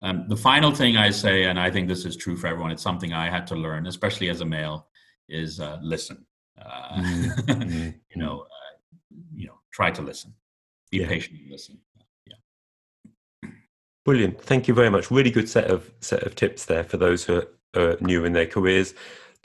[0.02, 2.84] Um, the final thing I say, and I think this is true for everyone, it's
[2.84, 4.88] something I had to learn, especially as a male,
[5.28, 6.26] is uh, listen.
[6.60, 7.90] Uh, mm-hmm.
[8.14, 8.76] you know, uh,
[9.34, 10.34] you know, try to listen.
[10.92, 11.08] Be yeah.
[11.08, 11.80] patient and listen.
[12.28, 13.50] Yeah.
[14.06, 14.40] Brilliant.
[14.42, 15.10] Thank you very much.
[15.10, 17.44] Really good set of set of tips there for those who
[17.76, 18.94] are new in their careers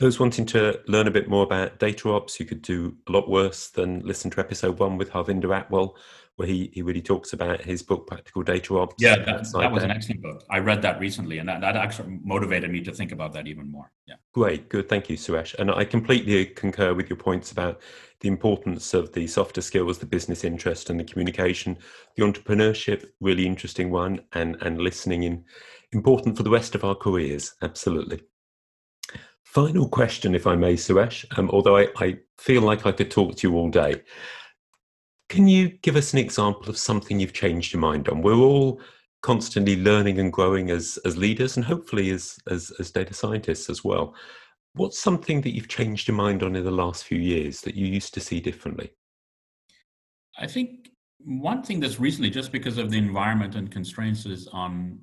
[0.03, 3.31] those wanting to learn a bit more about data ops, you could do a lot
[3.31, 5.95] worse than listen to episode one with Harvinder Atwal,
[6.35, 8.97] where he, he really talks about his book, Practical Data Ops.
[8.99, 9.91] Yeah, that, that was there.
[9.91, 10.43] an excellent book.
[10.51, 13.71] I read that recently, and that, that actually motivated me to think about that even
[13.71, 13.93] more.
[14.09, 14.17] Yeah.
[14.33, 14.89] Great, good.
[14.89, 15.55] Thank you, Suresh.
[15.61, 17.81] And I completely concur with your points about
[18.19, 21.79] the importance of the softer skills, the business interest, and the communication.
[22.17, 25.45] The entrepreneurship, really interesting one, and, and listening in
[25.93, 27.55] important for the rest of our careers.
[27.63, 28.23] Absolutely.
[29.53, 33.37] Final question, if I may, Suresh, um, although I, I feel like I could talk
[33.37, 34.01] to you all day.
[35.29, 38.23] Can you give us an example of something you've changed your mind on?
[38.23, 38.81] We're all
[39.21, 43.85] constantly learning and growing as, as leaders and hopefully as, as, as data scientists as
[43.85, 44.15] well.
[44.73, 47.87] What's something that you've changed your mind on in the last few years that you
[47.87, 48.91] used to see differently?
[50.39, 55.01] I think one thing that's recently, just because of the environment and constraints, is on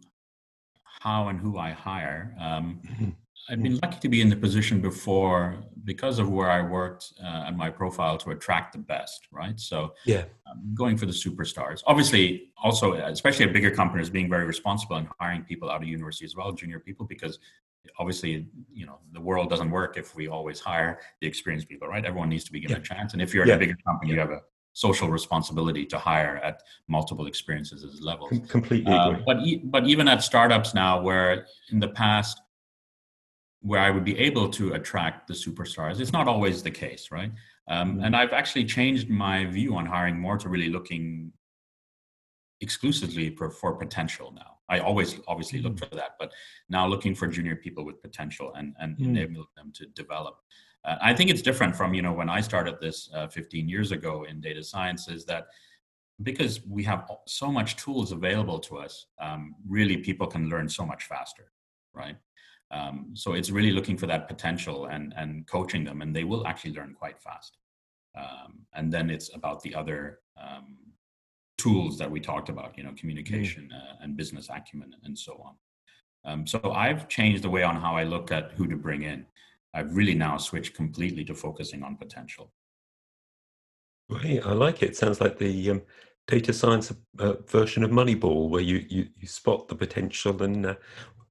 [0.83, 2.35] how and who I hire.
[2.39, 3.09] Um, mm-hmm.
[3.49, 7.45] I've been lucky to be in the position before because of where I worked uh,
[7.47, 9.59] and my profile to attract the best, right?
[9.59, 11.81] So, yeah, um, going for the superstars.
[11.87, 16.25] Obviously, also, especially at bigger companies, being very responsible and hiring people out of university
[16.25, 17.39] as well, junior people, because
[17.97, 22.05] obviously, you know, the world doesn't work if we always hire the experienced people, right?
[22.05, 22.81] Everyone needs to be given yeah.
[22.81, 23.13] a chance.
[23.13, 23.53] And if you're yeah.
[23.53, 24.41] in a bigger company, you have a
[24.73, 28.29] social responsibility to hire at multiple experiences as levels.
[28.29, 32.41] Com- completely uh, but e- but even at startups now, where in the past
[33.61, 35.99] where I would be able to attract the superstars.
[35.99, 37.31] It's not always the case, right?
[37.67, 38.05] Um, mm-hmm.
[38.05, 41.31] And I've actually changed my view on hiring more to really looking
[42.61, 44.57] exclusively for, for potential now.
[44.69, 45.89] I always obviously look mm-hmm.
[45.89, 46.31] for that, but
[46.69, 49.05] now looking for junior people with potential and, and mm.
[49.05, 50.37] enable them to develop.
[50.85, 53.91] Uh, I think it's different from you know when I started this uh, 15 years
[53.91, 55.47] ago in data sciences that
[56.21, 60.85] because we have so much tools available to us, um, really people can learn so
[60.85, 61.51] much faster,
[61.93, 62.17] right?
[62.71, 66.45] Um, so it's really looking for that potential and and coaching them, and they will
[66.45, 67.57] actually learn quite fast.
[68.17, 70.77] Um, and then it's about the other um,
[71.57, 75.55] tools that we talked about, you know, communication uh, and business acumen and so on.
[76.25, 79.25] Um, so I've changed the way on how I look at who to bring in.
[79.73, 82.51] I've really now switched completely to focusing on potential.
[84.09, 84.97] Right, I like it.
[84.97, 85.81] Sounds like the um,
[86.27, 90.75] data science uh, version of Moneyball, where you, you, you spot the potential and uh,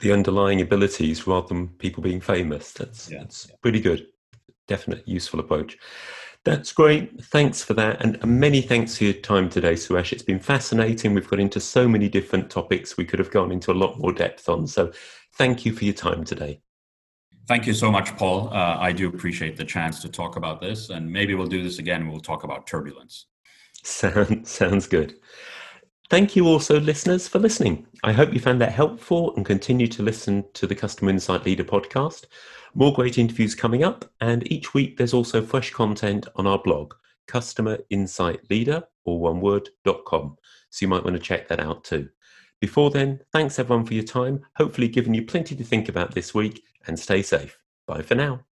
[0.00, 2.72] the underlying abilities rather than people being famous.
[2.72, 3.56] That's yeah, that's yeah.
[3.62, 4.06] pretty good.
[4.66, 5.76] Definite useful approach.
[6.44, 7.22] That's great.
[7.24, 8.00] Thanks for that.
[8.00, 10.12] And many thanks for your time today, Suresh.
[10.12, 11.12] It's been fascinating.
[11.12, 14.12] We've got into so many different topics we could have gone into a lot more
[14.12, 14.66] depth on.
[14.66, 14.92] So
[15.34, 16.60] thank you for your time today.
[17.48, 18.48] Thank you so much, Paul.
[18.48, 20.90] Uh, I do appreciate the chance to talk about this.
[20.90, 22.08] And maybe we'll do this again.
[22.08, 23.26] We'll talk about turbulence.
[23.82, 25.16] Sound, sounds good.
[26.10, 27.86] Thank you also, listeners, for listening.
[28.02, 31.64] I hope you found that helpful and continue to listen to the Customer Insight Leader
[31.64, 32.24] podcast.
[32.74, 36.94] More great interviews coming up, and each week there's also fresh content on our blog,
[37.26, 40.38] Customer Insight Leader, or one word.com.
[40.70, 42.08] So you might want to check that out too.
[42.58, 46.32] Before then, thanks everyone for your time, hopefully giving you plenty to think about this
[46.32, 47.58] week, and stay safe.
[47.86, 48.47] Bye for now.